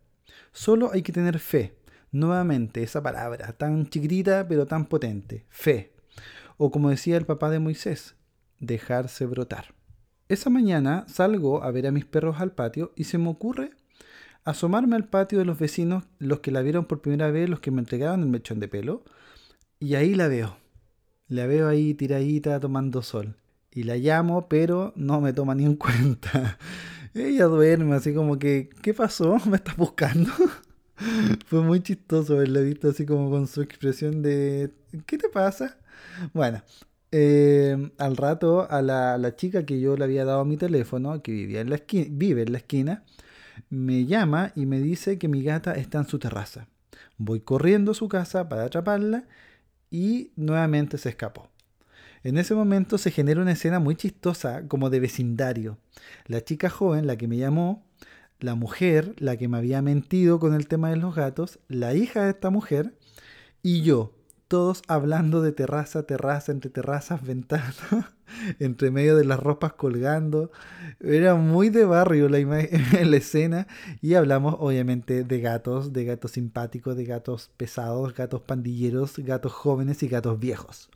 [0.54, 1.74] Solo hay que tener fe,
[2.12, 5.94] Nuevamente, esa palabra tan chiquitita pero tan potente, fe.
[6.58, 8.16] O como decía el papá de Moisés,
[8.60, 9.74] dejarse brotar.
[10.28, 13.72] Esa mañana salgo a ver a mis perros al patio y se me ocurre
[14.50, 17.72] asomarme al patio de los vecinos, los que la vieron por primera vez, los que
[17.72, 19.04] me entregaron el mechón de pelo,
[19.80, 20.58] y ahí la veo.
[21.28, 23.36] La veo ahí tiradita tomando sol.
[23.72, 26.58] Y la llamo, pero no me toma ni en cuenta.
[27.14, 29.38] Ella duerme así como que, ¿qué pasó?
[29.46, 30.32] ¿Me estás buscando?
[31.46, 34.72] Fue muy chistoso verla visto así como con su expresión de
[35.06, 35.78] ¿qué te pasa?
[36.34, 36.62] Bueno,
[37.12, 41.62] eh, al rato a la, chica que yo le había dado mi teléfono, que vivía
[41.62, 43.04] en la esquina, vive en la esquina,
[43.70, 46.68] me llama y me dice que mi gata está en su terraza.
[47.18, 49.26] Voy corriendo a su casa para atraparla
[49.92, 51.50] y nuevamente se escapó.
[52.24, 55.78] En ese momento se genera una escena muy chistosa, como de vecindario.
[56.28, 57.86] La chica joven, la que me llamó,
[58.40, 62.24] la mujer, la que me había mentido con el tema de los gatos, la hija
[62.24, 62.94] de esta mujer
[63.62, 64.14] y yo,
[64.48, 67.78] todos hablando de terraza, terraza, entre terrazas, ventanas,
[68.60, 70.52] entre medio de las ropas colgando.
[71.00, 72.40] Era muy de barrio la,
[73.04, 73.68] la escena
[74.02, 80.02] y hablamos obviamente de gatos, de gatos simpáticos, de gatos pesados, gatos pandilleros, gatos jóvenes
[80.04, 80.90] y gatos viejos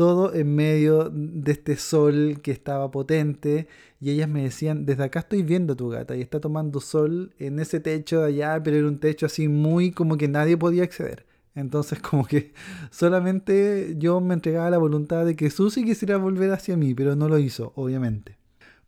[0.00, 3.68] todo en medio de este sol que estaba potente
[4.00, 7.34] y ellas me decían, desde acá estoy viendo a tu gata y está tomando sol
[7.38, 10.84] en ese techo de allá, pero era un techo así muy como que nadie podía
[10.84, 11.26] acceder.
[11.54, 12.54] Entonces como que
[12.90, 17.28] solamente yo me entregaba la voluntad de que Susi quisiera volver hacia mí, pero no
[17.28, 18.38] lo hizo, obviamente.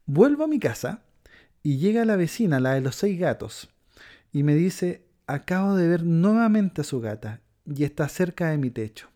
[0.07, 1.03] Vuelvo a mi casa
[1.63, 3.69] y llega la vecina, la de los seis gatos,
[4.33, 8.71] y me dice, acabo de ver nuevamente a su gata y está cerca de mi
[8.71, 9.09] techo.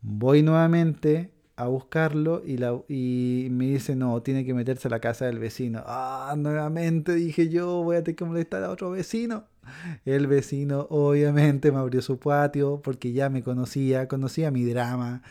[0.00, 5.00] Voy nuevamente, a buscarlo y, la, y me dice, no, tiene que meterse a la
[5.00, 5.82] casa del vecino.
[5.86, 9.44] Ah, nuevamente dije yo, voy a tener que molestar a otro vecino.
[10.04, 15.22] El vecino obviamente me abrió su patio porque ya me conocía, conocía mi drama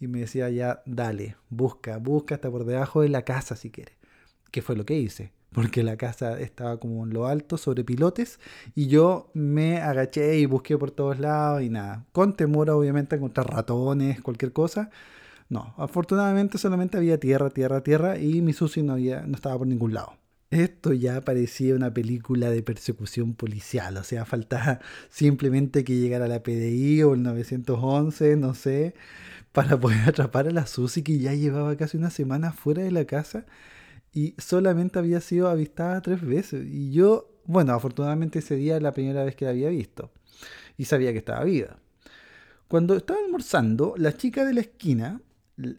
[0.00, 3.94] y me decía ya, dale, busca, busca hasta por debajo de la casa si quieres.
[4.50, 5.32] ¿Qué fue lo que hice?
[5.52, 8.38] Porque la casa estaba como en lo alto, sobre pilotes,
[8.74, 12.04] y yo me agaché y busqué por todos lados y nada.
[12.12, 14.90] Con temor obviamente a encontrar ratones, cualquier cosa
[15.48, 19.66] no, afortunadamente solamente había tierra, tierra, tierra y mi Susi no, había, no estaba por
[19.66, 20.14] ningún lado.
[20.50, 24.80] Esto ya parecía una película de persecución policial, o sea, faltaba
[25.10, 28.94] simplemente que llegara la PDI o el 911, no sé,
[29.52, 33.04] para poder atrapar a la Susi que ya llevaba casi una semana fuera de la
[33.04, 33.46] casa
[34.12, 36.66] y solamente había sido avistada tres veces.
[36.66, 40.10] Y yo, bueno, afortunadamente ese día era la primera vez que la había visto
[40.76, 41.78] y sabía que estaba viva.
[42.68, 45.20] Cuando estaba almorzando, la chica de la esquina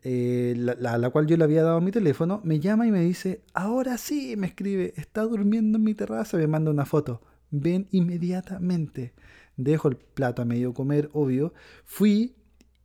[0.04, 3.42] eh, la, la, cual yo le había dado mi teléfono, me llama y me dice,
[3.54, 9.14] ahora sí, me escribe, está durmiendo en mi terraza, me manda una foto, ven inmediatamente.
[9.56, 11.54] Dejo el plato a medio comer, obvio,
[11.86, 12.36] fui,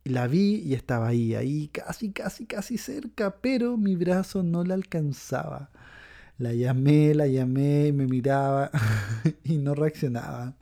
[0.05, 4.75] la vi y estaba ahí, ahí casi, casi, casi cerca, pero mi brazo no la
[4.75, 5.71] alcanzaba.
[6.37, 8.71] La llamé, la llamé, me miraba
[9.43, 10.55] y no reaccionaba.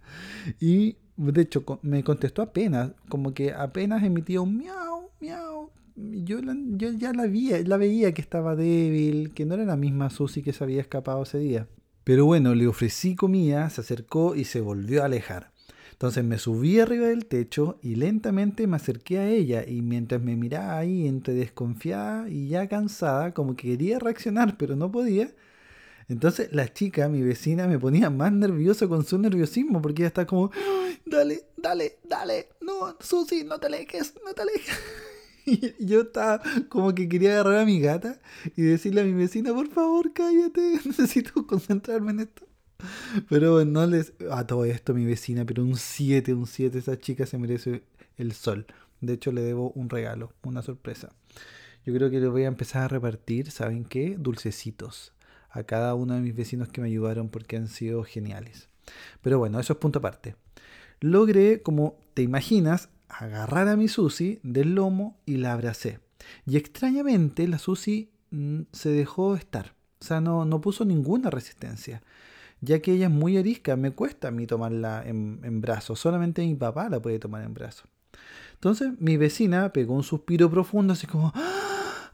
[0.60, 6.40] Y de hecho me contestó apenas, como que apenas emitía un miau, miau, yo,
[6.78, 10.42] yo ya la, vi, la veía que estaba débil, que no era la misma Susi
[10.42, 11.68] que se había escapado ese día.
[12.04, 15.52] Pero bueno, le ofrecí comida, se acercó y se volvió a alejar.
[15.92, 20.36] Entonces me subí arriba del techo y lentamente me acerqué a ella y mientras me
[20.36, 25.34] miraba ahí entre desconfiada y ya cansada, como que quería reaccionar pero no podía,
[26.10, 30.26] entonces la chica, mi vecina, me ponía más nervioso con su nerviosismo porque ella está
[30.26, 30.52] como,
[31.06, 34.78] dale, dale, dale, no, Susi, no te alejes, no te alejes.
[35.80, 38.20] Y yo estaba como que quería agarrar a mi gata
[38.56, 42.48] y decirle a mi vecina, por favor, cállate, necesito concentrarme en esto.
[43.30, 44.14] Pero no les...
[44.32, 47.84] A todo esto mi vecina, pero un 7, un 7, esa chica se merece
[48.18, 48.66] el sol.
[49.02, 51.14] De hecho, le debo un regalo, una sorpresa.
[51.86, 54.16] Yo creo que le voy a empezar a repartir, ¿saben qué?
[54.18, 55.14] Dulcecitos
[55.54, 58.70] a cada uno de mis vecinos que me ayudaron porque han sido geniales.
[59.22, 60.36] Pero bueno, eso es punto aparte.
[61.00, 66.00] Logré, como te imaginas, agarrar a mi Susi del lomo y la abracé.
[66.46, 69.74] Y extrañamente la Susi mm, se dejó estar.
[70.02, 72.02] O sea, no, no puso ninguna resistencia
[72.64, 76.42] ya que ella es muy arisca, me cuesta a mí tomarla en, en brazos, solamente
[76.42, 77.90] mi papá la puede tomar en brazos.
[78.54, 81.34] Entonces mi vecina pegó un suspiro profundo, así como...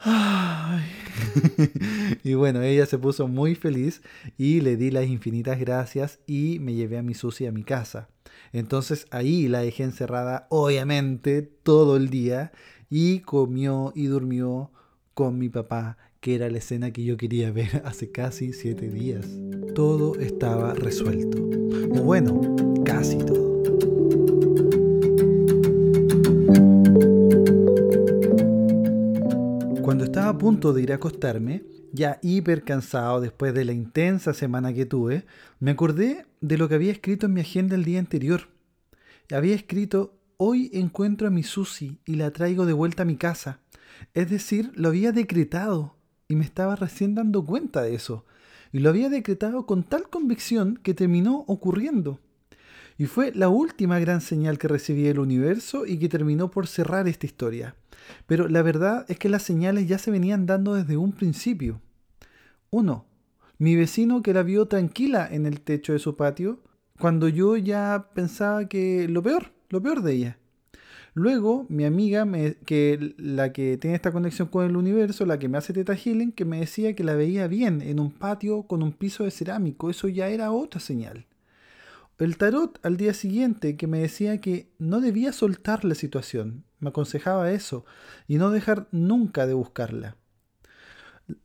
[2.23, 4.01] y bueno, ella se puso muy feliz
[4.37, 8.09] y le di las infinitas gracias y me llevé a mi Susi a mi casa.
[8.53, 12.51] Entonces ahí la dejé encerrada, obviamente, todo el día
[12.89, 14.71] y comió y durmió
[15.13, 19.27] con mi papá que era la escena que yo quería ver hace casi siete días.
[19.75, 21.37] Todo estaba resuelto.
[22.03, 23.48] Bueno, casi todo.
[30.29, 34.85] A punto de ir a acostarme, ya hiper cansado después de la intensa semana que
[34.85, 35.25] tuve,
[35.59, 38.47] me acordé de lo que había escrito en mi agenda el día anterior.
[39.31, 43.59] Había escrito, hoy encuentro a mi Susi y la traigo de vuelta a mi casa.
[44.13, 45.95] Es decir, lo había decretado
[46.27, 48.25] y me estaba recién dando cuenta de eso.
[48.71, 52.19] Y lo había decretado con tal convicción que terminó ocurriendo.
[52.99, 57.07] Y fue la última gran señal que recibí del universo y que terminó por cerrar
[57.07, 57.73] esta historia.
[58.27, 61.79] Pero la verdad es que las señales ya se venían dando desde un principio.
[62.69, 63.05] Uno,
[63.57, 66.59] mi vecino que la vio tranquila en el techo de su patio,
[66.99, 70.37] cuando yo ya pensaba que lo peor, lo peor de ella.
[71.13, 72.27] Luego, mi amiga,
[72.65, 76.33] que la que tiene esta conexión con el universo, la que me hace Teta Healing,
[76.33, 79.89] que me decía que la veía bien en un patio con un piso de cerámico.
[79.89, 81.28] Eso ya era otra señal.
[82.19, 86.65] El tarot al día siguiente que me decía que no debía soltar la situación.
[86.79, 87.85] Me aconsejaba eso
[88.27, 90.17] y no dejar nunca de buscarla.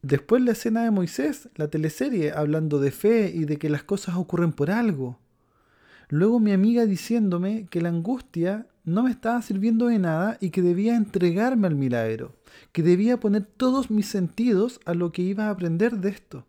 [0.03, 4.17] Después la escena de Moisés, la teleserie, hablando de fe y de que las cosas
[4.17, 5.21] ocurren por algo.
[6.09, 10.61] Luego mi amiga diciéndome que la angustia no me estaba sirviendo de nada y que
[10.61, 12.35] debía entregarme al milagro,
[12.73, 16.47] que debía poner todos mis sentidos a lo que iba a aprender de esto.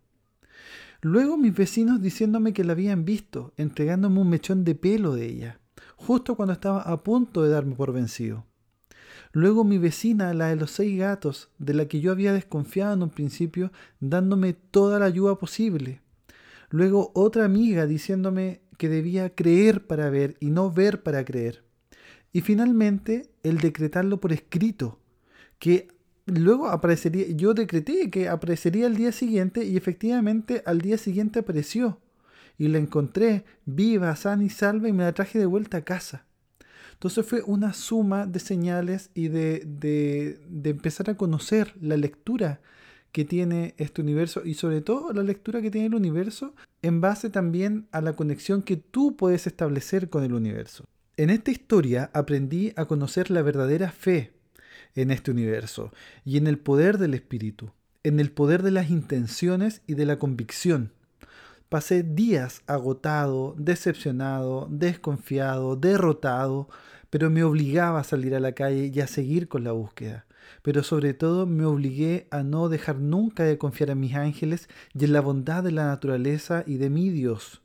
[1.02, 5.60] Luego mis vecinos diciéndome que la habían visto, entregándome un mechón de pelo de ella,
[5.96, 8.44] justo cuando estaba a punto de darme por vencido.
[9.32, 13.02] Luego mi vecina, la de los seis gatos, de la que yo había desconfiado en
[13.02, 13.70] un principio,
[14.00, 16.00] dándome toda la ayuda posible.
[16.70, 21.64] Luego otra amiga diciéndome que debía creer para ver y no ver para creer.
[22.32, 25.00] Y finalmente el decretarlo por escrito,
[25.58, 25.88] que
[26.26, 32.00] luego aparecería, yo decreté que aparecería al día siguiente y efectivamente al día siguiente apareció.
[32.58, 36.24] Y la encontré viva, sana y salva y me la traje de vuelta a casa.
[36.94, 42.60] Entonces fue una suma de señales y de, de, de empezar a conocer la lectura
[43.12, 47.30] que tiene este universo y sobre todo la lectura que tiene el universo en base
[47.30, 50.84] también a la conexión que tú puedes establecer con el universo.
[51.18, 54.35] En esta historia aprendí a conocer la verdadera fe
[54.96, 55.92] en este universo
[56.24, 57.70] y en el poder del espíritu,
[58.02, 60.92] en el poder de las intenciones y de la convicción.
[61.68, 66.68] Pasé días agotado, decepcionado, desconfiado, derrotado,
[67.10, 70.26] pero me obligaba a salir a la calle y a seguir con la búsqueda
[70.62, 75.04] pero sobre todo me obligué a no dejar nunca de confiar en mis ángeles y
[75.04, 77.62] en la bondad de la naturaleza y de mi Dios.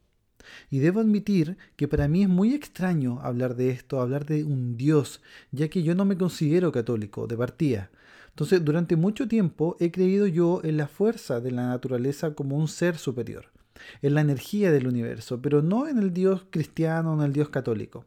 [0.70, 4.78] Y debo admitir que para mí es muy extraño hablar de esto, hablar de un
[4.78, 5.22] Dios,
[5.52, 7.90] ya que yo no me considero católico de partida.
[8.30, 12.68] Entonces, durante mucho tiempo he creído yo en la fuerza de la naturaleza como un
[12.68, 13.48] ser superior,
[14.02, 18.06] en la energía del universo, pero no en el Dios cristiano en el Dios católico.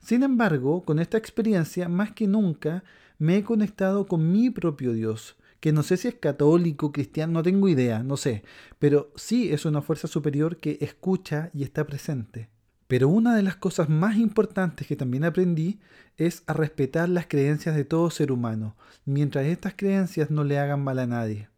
[0.00, 2.84] Sin embargo, con esta experiencia, más que nunca,
[3.18, 7.42] me he conectado con mi propio Dios, que no sé si es católico, cristiano, no
[7.44, 8.42] tengo idea, no sé,
[8.80, 12.48] pero sí es una fuerza superior que escucha y está presente.
[12.88, 15.78] Pero una de las cosas más importantes que también aprendí
[16.16, 20.82] es a respetar las creencias de todo ser humano, mientras estas creencias no le hagan
[20.82, 21.48] mal a nadie.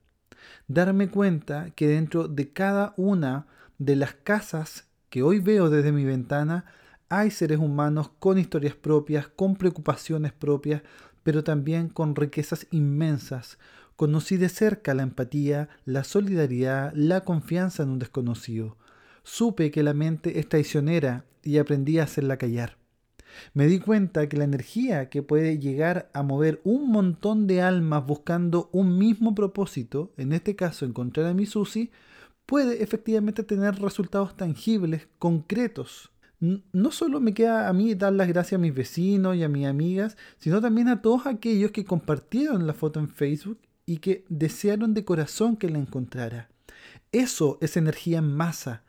[0.68, 3.46] Darme cuenta que dentro de cada una
[3.78, 6.66] de las casas que hoy veo desde mi ventana
[7.08, 10.82] hay seres humanos con historias propias, con preocupaciones propias,
[11.22, 13.56] pero también con riquezas inmensas.
[13.96, 18.76] Conocí de cerca la empatía, la solidaridad, la confianza en un desconocido.
[19.22, 22.76] Supe que la mente es traicionera y aprendí a hacerla callar.
[23.52, 28.04] Me di cuenta que la energía que puede llegar a mover un montón de almas
[28.04, 31.90] buscando un mismo propósito, en este caso encontrar a mi Susi,
[32.46, 36.10] puede efectivamente tener resultados tangibles, concretos.
[36.40, 39.66] no solo me queda a mí dar las gracias a mis vecinos y a mis
[39.66, 44.94] amigas, sino también a todos aquellos que compartieron la foto en Facebook y que desearon
[44.94, 46.48] de corazón que la encontrara.
[47.12, 48.84] Eso es energía en masa.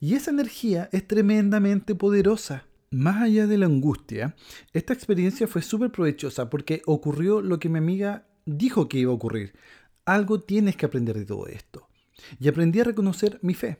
[0.00, 2.66] Y esa energía es tremendamente poderosa.
[2.90, 4.36] Más allá de la angustia,
[4.72, 9.14] esta experiencia fue súper provechosa porque ocurrió lo que mi amiga dijo que iba a
[9.14, 9.54] ocurrir.
[10.04, 11.88] Algo tienes que aprender de todo esto.
[12.38, 13.78] Y aprendí a reconocer mi fe.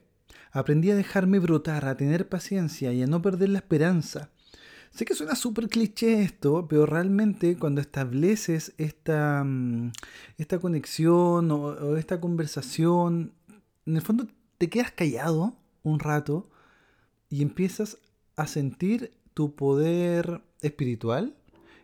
[0.51, 4.31] Aprendí a dejarme brotar, a tener paciencia y a no perder la esperanza.
[4.97, 9.93] Sé que suena súper cliché esto, pero realmente cuando estableces esta, mm,
[10.39, 13.35] esta conexión o, esta conversación,
[13.85, 14.27] en el fondo
[14.57, 16.49] te quedas callado un rato
[17.29, 17.99] y empiezas
[18.37, 21.37] a sentir tu poder espiritual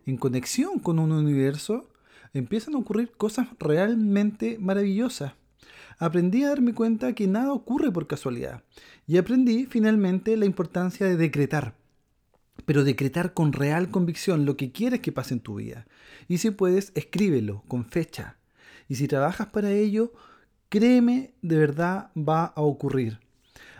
[0.06, 1.90] en conexión con un universo,
[2.32, 5.34] empiezan a ocurrir cosas realmente maravillosas.
[5.98, 8.64] Aprendí a darme cuenta que nada ocurre por casualidad
[9.06, 11.81] y aprendí finalmente la importancia de decretar
[12.64, 15.86] pero decretar con real convicción lo que quieres que pase en tu vida.
[16.28, 18.38] Y si puedes, escríbelo con fecha.
[18.88, 20.12] Y si trabajas para ello,
[20.68, 23.20] créeme, de verdad va a ocurrir.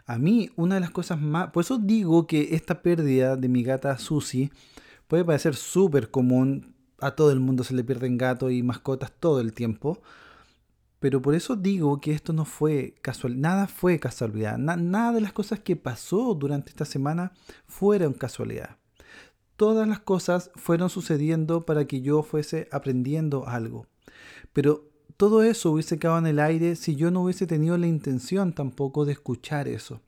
[0.07, 1.51] A mí, una de las cosas más...
[1.51, 4.51] Por eso digo que esta pérdida de mi gata Susie
[5.07, 6.75] puede parecer súper común.
[6.99, 10.03] A todo el mundo se le pierden gatos y mascotas todo el tiempo.
[11.03, 15.33] Pero por eso digo que esto no fue casual, nada fue casualidad, nada de las
[15.33, 17.33] cosas que pasó durante esta semana
[17.67, 18.77] fueron casualidad.
[19.57, 23.89] Todas las cosas fueron sucediendo para que yo fuese aprendiendo algo.
[24.53, 28.53] Pero todo eso hubiese quedado en el aire si yo no hubiese tenido la intención
[28.53, 30.01] tampoco de escuchar eso.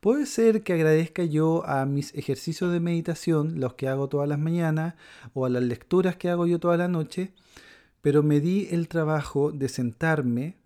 [0.00, 4.38] Puede ser que agradezca yo a mis ejercicios de meditación, los que hago todas las
[4.38, 4.94] mañanas,
[5.34, 7.34] o a las lecturas que hago yo toda la noche,
[8.04, 10.58] pero me di el trabajo de sentarme,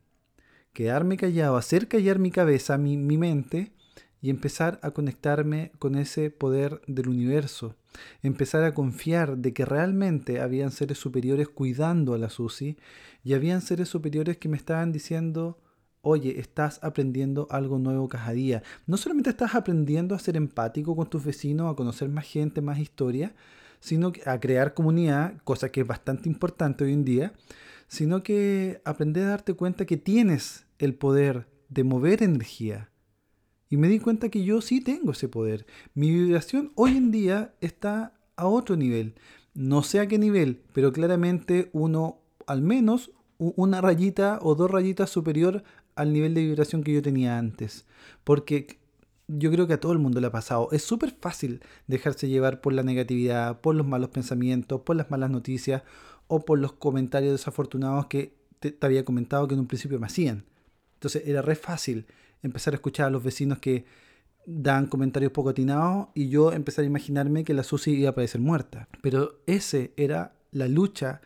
[0.73, 3.71] quedarme callado, hacer callar mi cabeza, mi, mente,
[4.21, 7.77] y empezar a conectarme con ese poder del universo.
[8.25, 12.77] Empezar a confiar de que realmente habían seres superiores cuidando a la Susi
[13.23, 15.61] y habían seres superiores que me estaban diciendo,
[16.03, 18.65] oye, estás aprendiendo algo nuevo cada día.
[18.89, 22.81] No solamente estás aprendiendo a ser empático con tus vecinos, a conocer más gente, más
[22.81, 23.33] historia,
[23.81, 27.33] sino a crear comunidad, cosa que es bastante importante hoy en día,
[27.87, 32.91] sino que aprender a darte cuenta que tienes el poder de mover energía.
[33.71, 35.67] Y me di cuenta que yo sí tengo ese poder.
[35.95, 39.15] Mi vibración hoy en día está a otro nivel.
[39.55, 45.11] No sé a qué nivel, pero claramente uno, al menos una rayita o dos rayitas
[45.11, 45.63] superior
[45.95, 47.85] al nivel de vibración que yo tenía antes.
[48.25, 48.78] Porque
[49.29, 50.69] yo creo que a todo el mundo le ha pasado.
[50.73, 55.31] Es súper fácil dejarse llevar por la negatividad, por los malos pensamientos, por las malas
[55.31, 55.83] noticias
[56.27, 60.45] o por los comentarios desafortunados que te, había comentado que en un principio me hacían.
[60.95, 62.07] Entonces era re fácil
[62.43, 63.85] empezar a escuchar a los vecinos que
[64.47, 68.41] dan comentarios poco atinados y yo empezar a imaginarme que la Susi iba a aparecer
[68.41, 68.89] muerta.
[69.03, 71.21] Pero ese era la lucha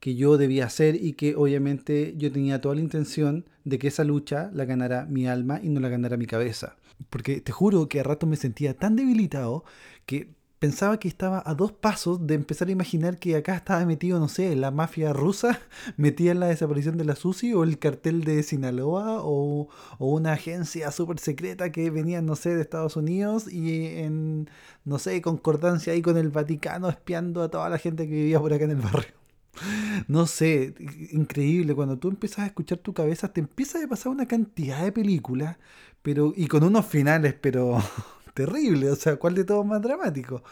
[0.00, 4.04] que yo debía hacer y que obviamente yo tenía toda la intención de que esa
[4.04, 6.76] lucha la ganara mi alma y no la ganara mi cabeza.
[7.10, 9.64] Porque te juro que a rato me sentía tan debilitado
[10.06, 14.18] que pensaba que estaba a dos pasos de empezar a imaginar que acá estaba metido,
[14.18, 15.60] no sé, la mafia rusa,
[15.96, 19.68] metida en la desaparición de la Susi, o el cartel de Sinaloa, o,
[19.98, 24.50] o una agencia súper secreta que venía, no sé, de Estados Unidos y en,
[24.84, 28.52] no sé, concordancia ahí con el Vaticano espiando a toda la gente que vivía por
[28.52, 29.25] acá en el barrio.
[30.08, 30.74] No sé,
[31.12, 31.74] increíble.
[31.74, 35.56] Cuando tú empiezas a escuchar tu cabeza, te empieza a pasar una cantidad de películas,
[36.02, 37.78] pero, y con unos finales, pero
[38.34, 38.90] terribles.
[38.90, 40.42] O sea, ¿cuál de todos más dramático?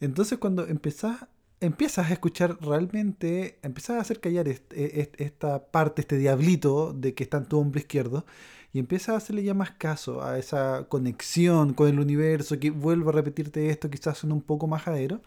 [0.00, 1.26] Entonces, cuando empezás,
[1.60, 7.38] empiezas a escuchar realmente, empiezas a hacer callar esta parte, este diablito de que está
[7.38, 8.26] en tu hombro izquierdo,
[8.72, 13.10] y empiezas a hacerle ya más caso a esa conexión con el universo, que vuelvo
[13.10, 15.22] a repetirte esto, quizás son un poco majadero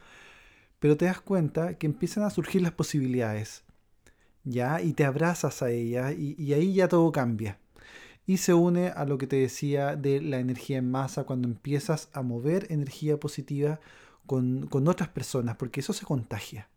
[0.80, 3.63] pero te das cuenta que empiezan a surgir las posibilidades,
[4.43, 4.82] ¿ya?
[4.82, 7.59] Y te abrazas a ellas y, ahí ya todo cambia.
[8.25, 12.09] Y se une a lo que te decía de la energía en masa cuando empiezas
[12.13, 13.80] a mover energía positiva
[14.25, 16.69] con, otras personas, porque eso se contagia.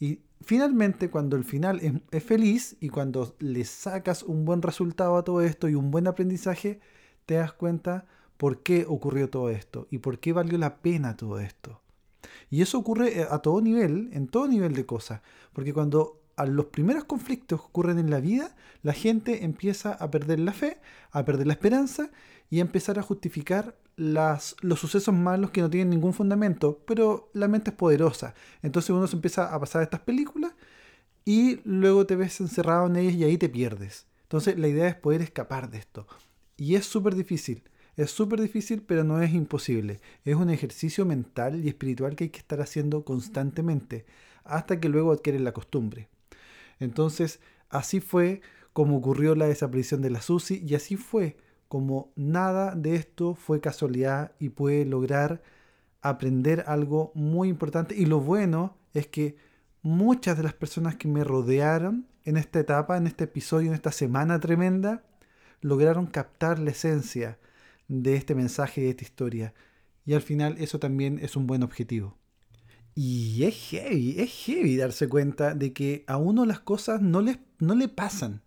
[0.00, 5.16] Y finalmente, cuando el final es, es, feliz y cuando le sacas un buen resultado
[5.16, 6.80] a todo esto y un buen aprendizaje,
[7.26, 8.06] te das cuenta
[8.36, 11.80] por qué ocurrió todo esto y por qué valió la pena todo esto.
[12.50, 15.20] Y eso ocurre eh, a todo nivel, en todo nivel de cosas.
[15.52, 20.38] Porque cuando a los primeros conflictos ocurren en la vida, la gente empieza a perder
[20.40, 20.78] la fe,
[21.10, 22.10] a perder la esperanza
[22.50, 26.80] y a empezar a justificar las, los sucesos malos que no tienen ningún fundamento.
[26.86, 28.34] Pero la mente es poderosa.
[28.62, 30.52] Entonces uno se empieza a pasar estas películas
[31.24, 34.06] y luego te ves encerrado en ellas y ahí te pierdes.
[34.22, 36.06] Entonces la idea es poder escapar de esto.
[36.56, 37.64] Y es súper difícil.
[37.98, 40.00] Es súper difícil, pero no es imposible.
[40.24, 44.06] Es un ejercicio mental y espiritual que hay que estar haciendo constantemente,
[44.44, 46.08] hasta que luego adquieren la costumbre.
[46.78, 48.40] Entonces, así fue
[48.72, 53.60] como ocurrió la desaparición de la Susi y así fue como nada de esto fue
[53.60, 55.42] casualidad y puede lograr
[56.00, 57.96] aprender algo muy importante.
[57.96, 59.38] Y lo bueno es que
[59.82, 63.90] muchas de las personas que me rodearon en esta etapa, en este episodio, en esta
[63.90, 65.02] semana tremenda,
[65.62, 67.38] lograron captar la esencia
[67.88, 69.54] de este mensaje, de esta historia.
[70.04, 72.16] Y al final eso también es un buen objetivo.
[72.94, 77.24] Y es heavy, es heavy darse cuenta de que a uno las cosas no,
[77.58, 78.42] no le pasan.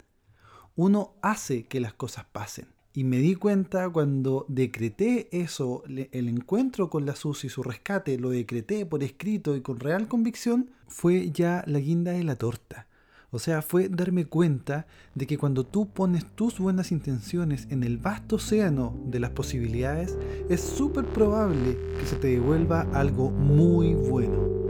[0.75, 2.67] Uno hace que las cosas pasen.
[2.93, 8.31] Y me di cuenta cuando decreté eso, el encuentro con la Susi, su rescate, lo
[8.31, 12.87] decreté por escrito y con real convicción, fue ya la guinda de la torta.
[13.33, 17.97] O sea, fue darme cuenta de que cuando tú pones tus buenas intenciones en el
[17.97, 20.17] vasto océano de las posibilidades,
[20.49, 24.60] es súper probable que se te devuelva algo muy bueno.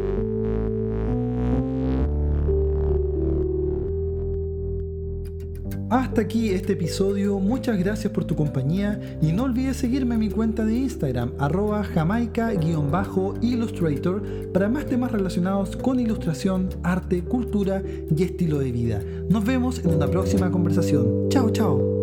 [5.91, 10.29] Hasta aquí este episodio, muchas gracias por tu compañía y no olvides seguirme en mi
[10.29, 14.23] cuenta de Instagram arroba jamaica-illustrator
[14.53, 19.01] para más temas relacionados con ilustración, arte, cultura y estilo de vida.
[19.29, 21.27] Nos vemos en una próxima conversación.
[21.27, 22.00] Chao, chao.